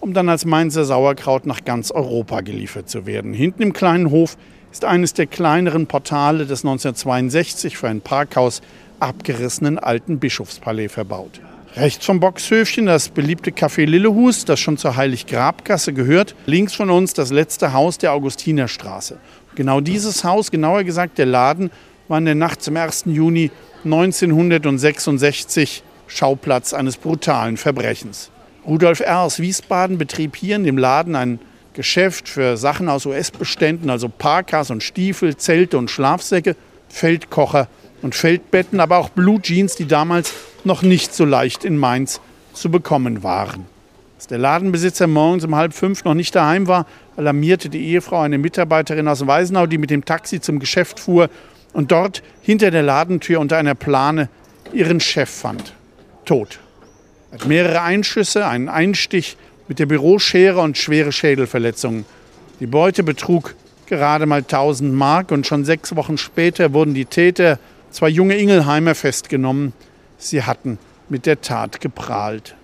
um 0.00 0.14
dann 0.14 0.28
als 0.28 0.44
Mainzer 0.44 0.84
Sauerkraut 0.84 1.46
nach 1.46 1.64
ganz 1.64 1.90
Europa 1.90 2.40
geliefert 2.40 2.88
zu 2.88 3.06
werden. 3.06 3.34
Hinten 3.34 3.62
im 3.62 3.72
kleinen 3.72 4.10
Hof 4.10 4.36
ist 4.72 4.84
eines 4.84 5.14
der 5.14 5.26
kleineren 5.26 5.86
Portale 5.86 6.46
des 6.46 6.64
1962 6.64 7.76
für 7.76 7.88
ein 7.88 8.00
Parkhaus 8.00 8.62
abgerissenen 9.00 9.78
alten 9.78 10.18
Bischofspalais 10.18 10.88
verbaut. 10.88 11.40
Rechts 11.76 12.04
vom 12.04 12.18
Boxhöfchen 12.18 12.86
das 12.86 13.08
beliebte 13.08 13.52
Café 13.52 13.84
Lillehus, 13.84 14.44
das 14.44 14.58
schon 14.58 14.76
zur 14.76 14.96
Heiliggrabgasse 14.96 15.92
gehört. 15.92 16.34
Links 16.46 16.74
von 16.74 16.90
uns 16.90 17.14
das 17.14 17.30
letzte 17.30 17.72
Haus 17.72 17.98
der 17.98 18.12
Augustinerstraße. 18.12 19.18
Genau 19.54 19.80
dieses 19.80 20.24
Haus, 20.24 20.50
genauer 20.50 20.84
gesagt 20.84 21.18
der 21.18 21.26
Laden, 21.26 21.70
war 22.08 22.18
in 22.18 22.24
der 22.24 22.34
Nacht 22.34 22.62
zum 22.62 22.76
1. 22.76 23.04
Juni 23.06 23.50
1966 23.84 25.84
Schauplatz 26.08 26.74
eines 26.74 26.96
brutalen 26.96 27.56
Verbrechens. 27.56 28.30
Rudolf 28.66 29.00
R. 29.00 29.20
aus 29.20 29.38
Wiesbaden 29.38 29.96
betrieb 29.96 30.36
hier 30.36 30.56
in 30.56 30.64
dem 30.64 30.76
Laden 30.76 31.14
ein 31.14 31.38
Geschäft 31.80 32.28
für 32.28 32.58
Sachen 32.58 32.90
aus 32.90 33.06
US-Beständen, 33.06 33.88
also 33.88 34.10
Parkas 34.10 34.70
und 34.70 34.82
Stiefel, 34.82 35.38
Zelte 35.38 35.78
und 35.78 35.90
Schlafsäcke, 35.90 36.54
Feldkocher 36.90 37.68
und 38.02 38.14
Feldbetten, 38.14 38.80
aber 38.80 38.98
auch 38.98 39.08
Blue 39.08 39.40
Jeans, 39.40 39.76
die 39.76 39.86
damals 39.86 40.34
noch 40.62 40.82
nicht 40.82 41.14
so 41.14 41.24
leicht 41.24 41.64
in 41.64 41.78
Mainz 41.78 42.20
zu 42.52 42.70
bekommen 42.70 43.22
waren. 43.22 43.64
Als 44.16 44.26
der 44.26 44.36
Ladenbesitzer 44.36 45.06
morgens 45.06 45.46
um 45.46 45.56
halb 45.56 45.72
fünf 45.72 46.04
noch 46.04 46.12
nicht 46.12 46.34
daheim 46.34 46.66
war, 46.66 46.84
alarmierte 47.16 47.70
die 47.70 47.82
Ehefrau 47.86 48.20
eine 48.20 48.36
Mitarbeiterin 48.36 49.08
aus 49.08 49.26
Weisenau, 49.26 49.64
die 49.64 49.78
mit 49.78 49.88
dem 49.88 50.04
Taxi 50.04 50.38
zum 50.38 50.58
Geschäft 50.58 51.00
fuhr 51.00 51.30
und 51.72 51.92
dort 51.92 52.22
hinter 52.42 52.70
der 52.70 52.82
Ladentür 52.82 53.40
unter 53.40 53.56
einer 53.56 53.74
Plane 53.74 54.28
ihren 54.74 55.00
Chef 55.00 55.30
fand. 55.30 55.72
Tot. 56.26 56.58
Er 57.30 57.38
hat 57.38 57.46
mehrere 57.46 57.80
Einschüsse, 57.80 58.46
einen 58.46 58.68
Einstich 58.68 59.38
mit 59.70 59.78
der 59.78 59.86
Büroschere 59.86 60.58
und 60.58 60.76
schwere 60.76 61.12
Schädelverletzungen. 61.12 62.04
Die 62.58 62.66
Beute 62.66 63.04
betrug 63.04 63.54
gerade 63.86 64.26
mal 64.26 64.38
1000 64.38 64.92
Mark 64.92 65.30
und 65.30 65.46
schon 65.46 65.64
sechs 65.64 65.94
Wochen 65.94 66.18
später 66.18 66.72
wurden 66.72 66.92
die 66.92 67.04
Täter, 67.04 67.60
zwei 67.92 68.08
junge 68.08 68.36
Ingelheimer, 68.36 68.96
festgenommen. 68.96 69.72
Sie 70.18 70.42
hatten 70.42 70.80
mit 71.08 71.24
der 71.24 71.40
Tat 71.40 71.80
geprahlt. 71.80 72.56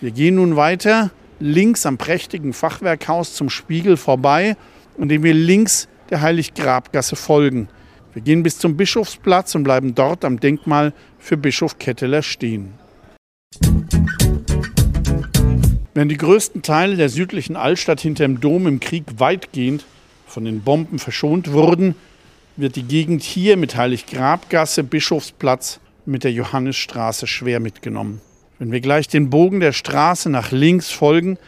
Wir 0.00 0.12
gehen 0.12 0.36
nun 0.36 0.54
weiter, 0.54 1.10
links 1.40 1.86
am 1.86 1.98
prächtigen 1.98 2.52
Fachwerkhaus 2.52 3.34
zum 3.34 3.50
Spiegel 3.50 3.96
vorbei, 3.96 4.56
indem 4.96 5.24
wir 5.24 5.34
links 5.34 5.88
der 6.10 6.20
Heiliggrabgasse 6.20 7.16
folgen. 7.16 7.68
Wir 8.12 8.22
gehen 8.22 8.44
bis 8.44 8.58
zum 8.58 8.76
Bischofsplatz 8.76 9.56
und 9.56 9.64
bleiben 9.64 9.96
dort 9.96 10.24
am 10.24 10.38
Denkmal 10.38 10.92
für 11.18 11.36
Bischof 11.36 11.80
Ketteler 11.80 12.22
stehen. 12.22 12.74
Während 15.94 16.10
die 16.10 16.16
größten 16.16 16.62
Teile 16.62 16.96
der 16.96 17.08
südlichen 17.08 17.54
Altstadt 17.54 18.00
hinter 18.00 18.24
dem 18.24 18.40
Dom 18.40 18.66
im 18.66 18.80
Krieg 18.80 19.04
weitgehend 19.18 19.84
von 20.26 20.44
den 20.44 20.62
Bomben 20.62 20.98
verschont 20.98 21.52
wurden, 21.52 21.94
wird 22.56 22.74
die 22.74 22.82
Gegend 22.82 23.22
hier 23.22 23.56
mit 23.56 23.76
Heiliggrabgasse, 23.76 24.82
Bischofsplatz 24.82 25.78
mit 26.04 26.24
der 26.24 26.32
Johannisstraße 26.32 27.28
schwer 27.28 27.60
mitgenommen. 27.60 28.20
Wenn 28.58 28.72
wir 28.72 28.80
gleich 28.80 29.06
den 29.06 29.30
Bogen 29.30 29.60
der 29.60 29.72
Straße 29.72 30.30
nach 30.30 30.50
links 30.50 30.90
folgen, 30.90 31.38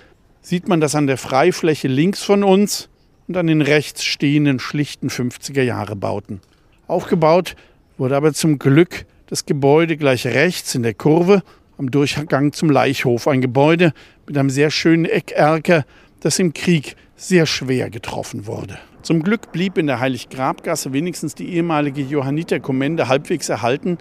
sieht 0.42 0.68
man 0.68 0.80
das 0.80 0.94
an 0.94 1.08
der 1.08 1.18
Freifläche 1.18 1.88
links 1.88 2.22
von 2.22 2.44
uns 2.44 2.88
und 3.26 3.36
an 3.36 3.48
den 3.48 3.62
rechts 3.62 4.04
stehenden 4.04 4.60
schlichten 4.60 5.08
50er 5.08 5.62
Jahre 5.62 5.96
Bauten. 5.96 6.40
Aufgebaut 6.86 7.56
wurde 7.98 8.16
aber 8.16 8.32
zum 8.32 8.60
Glück 8.60 9.06
das 9.26 9.44
Gebäude 9.44 9.96
gleich 9.96 10.24
rechts 10.24 10.76
in 10.76 10.84
der 10.84 10.94
Kurve 10.94 11.42
am 11.78 11.90
Durchgang 11.90 12.52
zum 12.52 12.70
Leichhof. 12.70 13.28
Ein 13.28 13.40
Gebäude 13.40 13.92
mit 14.26 14.36
einem 14.36 14.50
sehr 14.50 14.70
schönen 14.70 15.04
Eckerker, 15.04 15.84
das 16.20 16.38
im 16.38 16.54
Krieg 16.54 16.96
sehr 17.16 17.46
schwer 17.46 17.90
getroffen 17.90 18.46
wurde. 18.46 18.78
Zum 19.02 19.22
Glück 19.22 19.52
blieb 19.52 19.78
in 19.78 19.86
der 19.86 20.00
Heiliggrabgasse 20.00 20.92
wenigstens 20.92 21.34
die 21.34 21.54
ehemalige 21.54 22.02
Johanniterkommende 22.02 23.08
halbwegs 23.08 23.48
erhalten, 23.48 23.98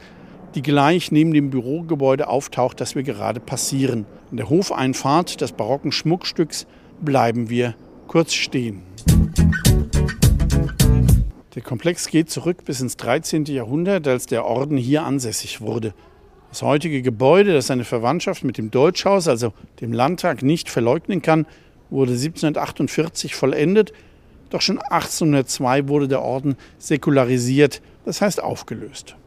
die 0.56 0.62
gleich 0.62 1.12
neben 1.12 1.34
dem 1.34 1.50
Bürogebäude 1.50 2.28
auftaucht, 2.28 2.80
das 2.80 2.96
wir 2.96 3.04
gerade 3.04 3.40
passieren. 3.40 4.06
In 4.32 4.38
der 4.38 4.50
Hofeinfahrt 4.50 5.42
des 5.42 5.52
barocken 5.52 5.92
Schmuckstücks 5.92 6.66
bleiben 7.02 7.50
wir 7.50 7.76
kurz 8.08 8.34
stehen. 8.34 8.82
Der 11.56 11.62
Komplex 11.62 12.08
geht 12.08 12.30
zurück 12.30 12.66
bis 12.66 12.82
ins 12.82 12.98
13. 12.98 13.46
Jahrhundert, 13.46 14.08
als 14.08 14.26
der 14.26 14.46
Orden 14.46 14.78
hier 14.78 15.04
ansässig 15.04 15.62
wurde. 15.62 15.94
Das 16.56 16.62
heutige 16.62 17.02
Gebäude, 17.02 17.52
das 17.52 17.68
seine 17.68 17.84
Verwandtschaft 17.84 18.46
mit 18.46 18.58
dem 18.58 18.72
Deutschhaus, 18.72 19.28
also 19.28 19.52
dem 19.82 19.92
Landtag, 19.92 20.42
nicht 20.42 20.70
verleugnen 20.70 21.22
kann, 21.22 21.46
wurde 21.90 22.14
1748 22.14 23.36
vollendet. 23.36 23.92
Doch 24.52 24.62
schon 24.62 24.80
1802 24.80 25.90
wurde 25.90 26.08
der 26.08 26.22
Orden 26.22 26.56
säkularisiert, 26.78 27.82
das 28.06 28.22
heißt 28.22 28.42
aufgelöst. 28.42 29.18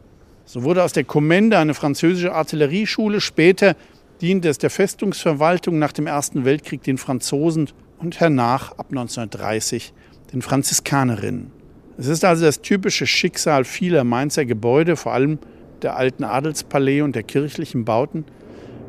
So 0.46 0.62
wurde 0.62 0.82
aus 0.82 0.94
der 0.94 1.04
Kommende 1.04 1.58
eine 1.58 1.74
französische 1.74 2.32
Artillerieschule. 2.32 3.20
Später 3.20 3.76
diente 4.22 4.48
es 4.48 4.56
der 4.56 4.70
Festungsverwaltung 4.70 5.78
nach 5.78 5.92
dem 5.92 6.06
Ersten 6.06 6.46
Weltkrieg 6.46 6.82
den 6.82 6.96
Franzosen 6.96 7.68
und 7.98 8.20
hernach 8.20 8.72
ab 8.78 8.86
1930 8.88 9.92
den 10.32 10.40
Franziskanerinnen. 10.40 11.50
Es 11.98 12.06
ist 12.06 12.24
also 12.24 12.46
das 12.46 12.62
typische 12.62 13.06
Schicksal 13.06 13.64
vieler 13.64 14.04
Mainzer 14.04 14.46
Gebäude, 14.46 14.96
vor 14.96 15.12
allem 15.12 15.38
der 15.82 15.96
alten 15.96 16.24
Adelspalais 16.24 17.02
und 17.02 17.14
der 17.14 17.22
kirchlichen 17.22 17.84
Bauten, 17.84 18.24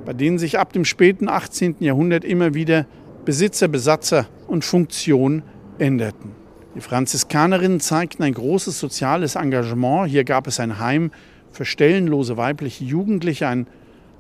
bei 0.06 0.14
denen 0.14 0.40
sich 0.40 0.60
ab 0.60 0.74
dem 0.74 0.86
späten 0.86 1.30
18. 1.30 1.78
Jahrhundert 1.80 2.24
immer 2.26 2.54
wieder 2.54 2.86
Besitzer, 3.26 3.68
Besatzer 3.68 4.28
und 4.48 4.66
Funktion 4.66 5.44
änderten. 5.78 6.32
Die 6.76 6.82
Franziskanerinnen 6.82 7.80
zeigten 7.80 8.24
ein 8.24 8.34
großes 8.34 8.80
soziales 8.80 9.36
Engagement. 9.36 10.10
Hier 10.10 10.24
gab 10.24 10.48
es 10.48 10.60
ein 10.60 10.80
Heim 10.80 11.12
für 11.52 11.66
stellenlose 11.66 12.38
weibliche 12.38 12.84
Jugendliche, 12.84 13.48
eine 13.48 13.66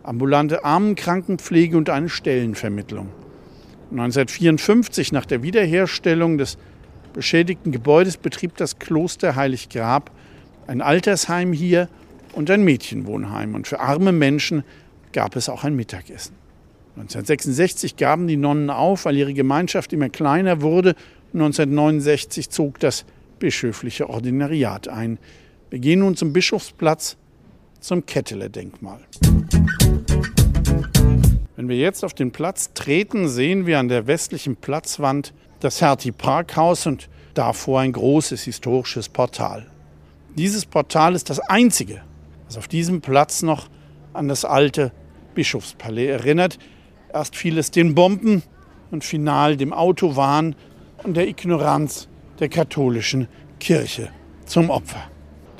ambulante 0.03 0.65
Armenkrankenpflege 0.65 1.77
und 1.77 1.89
eine 1.89 2.09
Stellenvermittlung. 2.09 3.09
1954, 3.91 5.11
nach 5.11 5.25
der 5.25 5.41
Wiederherstellung 5.41 6.37
des 6.37 6.57
beschädigten 7.13 7.71
Gebäudes, 7.71 8.17
betrieb 8.17 8.57
das 8.57 8.79
Kloster 8.79 9.35
Heiliggrab 9.35 10.11
ein 10.67 10.81
Altersheim 10.81 11.51
hier 11.51 11.89
und 12.33 12.49
ein 12.49 12.63
Mädchenwohnheim. 12.63 13.55
Und 13.55 13.67
für 13.67 13.79
arme 13.79 14.11
Menschen 14.11 14.63
gab 15.11 15.35
es 15.35 15.49
auch 15.49 15.63
ein 15.63 15.75
Mittagessen. 15.75 16.35
1966 16.95 17.95
gaben 17.95 18.27
die 18.27 18.35
Nonnen 18.37 18.69
auf, 18.69 19.05
weil 19.05 19.15
ihre 19.15 19.33
Gemeinschaft 19.33 19.93
immer 19.93 20.09
kleiner 20.09 20.61
wurde. 20.61 20.95
1969 21.33 22.49
zog 22.49 22.79
das 22.79 23.05
bischöfliche 23.39 24.09
Ordinariat 24.09 24.87
ein. 24.87 25.17
Wir 25.69 25.79
gehen 25.79 25.99
nun 25.99 26.15
zum 26.15 26.33
Bischofsplatz, 26.33 27.15
zum 27.79 28.05
Ketteler-Denkmal. 28.05 28.99
Wenn 31.55 31.69
wir 31.69 31.77
jetzt 31.77 32.03
auf 32.03 32.13
den 32.13 32.31
Platz 32.31 32.73
treten, 32.73 33.27
sehen 33.27 33.65
wir 33.65 33.79
an 33.79 33.87
der 33.87 34.07
westlichen 34.07 34.55
Platzwand 34.55 35.33
das 35.59 35.81
Hertie 35.81 36.11
Parkhaus 36.11 36.85
und 36.85 37.09
davor 37.33 37.81
ein 37.81 37.91
großes 37.91 38.43
historisches 38.43 39.09
Portal. 39.09 39.65
Dieses 40.35 40.65
Portal 40.65 41.15
ist 41.15 41.29
das 41.29 41.39
einzige, 41.39 42.01
was 42.49 42.57
auf 42.57 42.67
diesem 42.67 43.01
Platz 43.01 43.43
noch 43.43 43.67
an 44.11 44.27
das 44.27 44.43
alte 44.43 44.91
Bischofspalais 45.35 46.07
erinnert. 46.07 46.57
Erst 47.13 47.35
fiel 47.35 47.59
es 47.59 47.69
den 47.69 47.93
Bomben 47.93 48.41
und 48.89 49.03
final 49.03 49.55
dem 49.55 49.71
Autowahn 49.71 50.55
und 51.03 51.15
der 51.15 51.27
Ignoranz 51.27 52.07
der 52.39 52.49
katholischen 52.49 53.27
Kirche 53.59 54.09
zum 54.45 54.71
Opfer. 54.71 55.03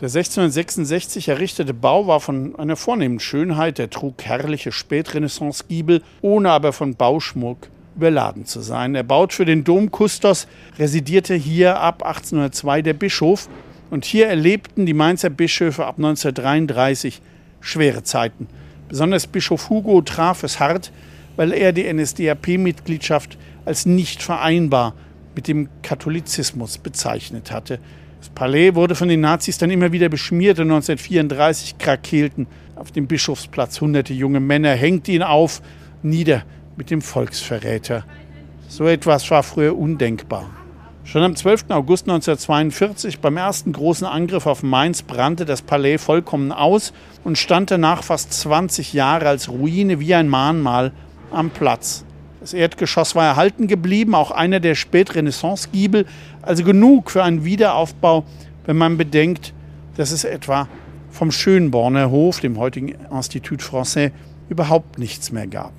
Der 0.02 0.08
1666 0.08 1.28
errichtete 1.28 1.75
Bau 1.75 2.08
war 2.08 2.21
von 2.21 2.56
einer 2.56 2.75
vornehmen 2.75 3.19
Schönheit, 3.19 3.78
er 3.78 3.91
trug 3.91 4.23
herrliche 4.23 4.71
Spätrenaissance-Giebel, 4.71 6.02
ohne 6.21 6.49
aber 6.49 6.73
von 6.73 6.95
Bauschmuck 6.95 7.69
überladen 7.97 8.45
zu 8.45 8.62
sein. 8.62 8.95
Er 8.95 9.04
baut 9.04 9.34
für 9.34 9.45
den 9.45 9.63
Dom 9.63 9.91
Kustos, 9.91 10.47
residierte 10.80 11.36
hier 11.36 11.80
ab 11.80 12.02
1802 12.02 12.82
der 12.82 12.93
Bischof 12.93 13.47
und 13.89 14.06
hier 14.06 14.28
erlebten 14.28 14.86
die 14.86 14.93
Mainzer 14.93 15.30
Bischöfe 15.30 15.86
ab 15.86 15.95
1933 15.97 17.21
schwere 17.62 18.04
Zeiten. 18.04 18.47
Besonders 18.88 19.28
Bischof 19.28 19.69
Hugo 19.69 20.02
traf 20.02 20.43
es 20.43 20.60
hart, 20.60 20.91
weil 21.36 21.54
er 21.54 21.71
die 21.73 21.91
NSDAP-Mitgliedschaft 21.91 23.38
als 23.65 23.86
nicht 23.86 24.23
vereinbar 24.23 24.93
mit 25.36 25.47
dem 25.47 25.69
Katholizismus 25.84 26.78
bezeichnet 26.78 27.52
hatte. 27.52 27.80
Das 28.19 28.30
Palais 28.30 28.75
wurde 28.75 28.95
von 28.95 29.08
den 29.08 29.21
Nazis 29.21 29.58
dann 29.58 29.69
immer 29.69 29.91
wieder 29.91 30.10
beschmiert 30.10 30.60
und 30.60 30.71
1934 30.71 31.78
krakelten 31.78 32.47
auf 32.75 32.91
dem 32.91 33.08
Bischofsplatz 33.08 33.80
hunderte 33.80 34.13
junge 34.13 34.39
Männer, 34.39 34.71
hängten 34.73 35.12
ihn 35.15 35.23
auf, 35.23 35.62
nieder 36.02 36.43
mit 36.75 36.91
dem 36.91 37.02
Volksverräter. 37.02 38.06
So 38.67 38.88
etwas 38.88 39.30
war 39.32 39.43
früher 39.43 39.78
undenkbar. 39.78 40.49
Schon 41.12 41.24
am 41.24 41.36
12. 41.36 41.65
August 41.69 42.08
1942, 42.08 43.17
beim 43.17 43.36
ersten 43.36 43.72
großen 43.72 44.06
Angriff 44.06 44.45
auf 44.45 44.62
Mainz, 44.62 45.02
brannte 45.02 45.43
das 45.43 45.63
Palais 45.63 45.98
vollkommen 45.98 46.52
aus 46.52 46.93
und 47.24 47.39
stand 47.39 47.72
danach 47.72 48.04
fast 48.04 48.32
20 48.32 48.93
Jahre 48.93 49.28
als 49.28 49.50
Ruine 49.50 50.00
wie 50.00 50.13
ein 50.13 50.30
Mahnmal 50.30 50.91
am 51.32 51.50
Platz. 51.50 52.06
Das 52.41 52.54
Erdgeschoss 52.54 53.15
war 53.15 53.26
erhalten 53.26 53.65
geblieben, 53.65 54.13
auch 54.13 54.30
einer 54.30 54.60
der 54.60 54.76
Spätrenaissance-Giebel, 54.76 56.06
also 56.43 56.63
genug 56.63 57.10
für 57.10 57.24
einen 57.24 57.43
Wiederaufbau, 57.43 58.24
wenn 58.67 58.78
man 58.78 58.95
bedenkt, 58.95 59.56
dass 59.98 60.12
es 60.12 60.26
etwa 60.26 60.67
vom 61.10 61.32
Schönborner 61.32 62.12
Hof, 62.12 62.39
dem 62.39 62.60
heutigen 62.60 62.89
Institut 63.12 63.62
Français, 63.62 64.12
überhaupt 64.48 65.00
nichts 65.00 65.32
mehr 65.32 65.48
gab. 65.48 65.74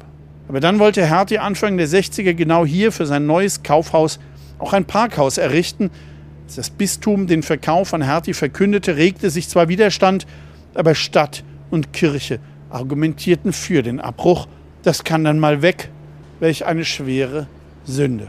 Aber 0.48 0.58
dann 0.58 0.80
wollte 0.80 1.06
Hertie 1.06 1.38
Anfang 1.38 1.76
der 1.76 1.86
60er 1.86 2.34
genau 2.34 2.66
hier 2.66 2.90
für 2.90 3.06
sein 3.06 3.26
neues 3.26 3.62
Kaufhaus 3.62 4.18
auch 4.60 4.72
ein 4.72 4.84
Parkhaus 4.84 5.38
errichten. 5.38 5.90
Als 6.44 6.56
das 6.56 6.70
Bistum 6.70 7.26
den 7.26 7.42
Verkauf 7.42 7.94
an 7.94 8.02
Hertie 8.02 8.34
verkündete, 8.34 8.96
regte 8.96 9.30
sich 9.30 9.48
zwar 9.48 9.68
Widerstand, 9.68 10.26
aber 10.74 10.94
Stadt 10.94 11.44
und 11.70 11.92
Kirche 11.92 12.38
argumentierten 12.70 13.52
für 13.52 13.82
den 13.82 14.00
Abbruch. 14.00 14.46
Das 14.82 15.04
kann 15.04 15.24
dann 15.24 15.38
mal 15.38 15.62
weg. 15.62 15.90
Welch 16.38 16.64
eine 16.64 16.84
schwere 16.84 17.48
Sünde. 17.84 18.28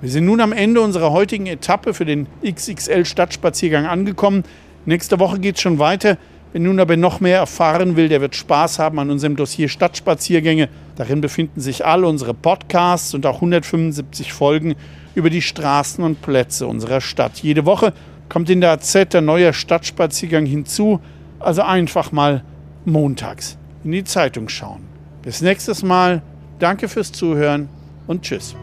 Wir 0.00 0.10
sind 0.10 0.24
nun 0.24 0.40
am 0.40 0.52
Ende 0.52 0.80
unserer 0.80 1.12
heutigen 1.12 1.46
Etappe 1.46 1.94
für 1.94 2.04
den 2.04 2.26
XXL 2.44 3.04
Stadtspaziergang 3.04 3.86
angekommen. 3.86 4.44
Nächste 4.86 5.18
Woche 5.18 5.38
geht 5.38 5.56
es 5.56 5.62
schon 5.62 5.78
weiter. 5.78 6.16
Wer 6.52 6.60
nun 6.60 6.80
aber 6.80 6.96
noch 6.96 7.20
mehr 7.20 7.38
erfahren 7.38 7.96
will, 7.96 8.08
der 8.08 8.20
wird 8.20 8.34
Spaß 8.34 8.78
haben 8.78 8.98
an 8.98 9.10
unserem 9.10 9.36
Dossier 9.36 9.68
Stadtspaziergänge. 9.68 10.68
Darin 10.96 11.20
befinden 11.20 11.60
sich 11.60 11.86
all 11.86 12.04
unsere 12.04 12.34
Podcasts 12.34 13.14
und 13.14 13.24
auch 13.24 13.36
175 13.36 14.32
Folgen 14.32 14.74
über 15.14 15.30
die 15.30 15.42
Straßen 15.42 16.02
und 16.04 16.22
Plätze 16.22 16.66
unserer 16.66 17.00
Stadt. 17.00 17.38
Jede 17.38 17.64
Woche 17.66 17.92
kommt 18.28 18.50
in 18.50 18.60
der 18.60 18.72
AZ 18.72 18.92
der 18.92 19.20
neue 19.20 19.52
Stadtspaziergang 19.52 20.46
hinzu, 20.46 21.00
also 21.38 21.62
einfach 21.62 22.12
mal 22.12 22.44
montags 22.84 23.58
in 23.84 23.92
die 23.92 24.04
Zeitung 24.04 24.48
schauen. 24.48 24.86
Bis 25.22 25.40
nächstes 25.40 25.82
Mal, 25.82 26.22
danke 26.58 26.88
fürs 26.88 27.12
Zuhören 27.12 27.68
und 28.06 28.22
tschüss. 28.22 28.54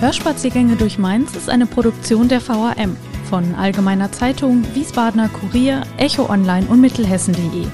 Hörspaziergänge 0.00 0.76
durch 0.76 0.98
Mainz 0.98 1.34
ist 1.34 1.48
eine 1.48 1.66
Produktion 1.66 2.28
der 2.28 2.46
VAM 2.46 2.96
von 3.30 3.54
Allgemeiner 3.54 4.12
Zeitung, 4.12 4.62
Wiesbadener 4.74 5.28
Kurier, 5.28 5.82
Echo 5.96 6.28
Online 6.28 6.66
und 6.66 6.80
Mittelhessen.de. 6.80 7.66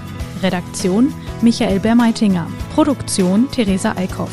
Redaktion 0.43 1.13
Michael 1.43 1.81
Bermeitinger. 1.81 2.47
Produktion 2.75 3.51
Theresa 3.51 3.95
Eickhoff. 3.97 4.33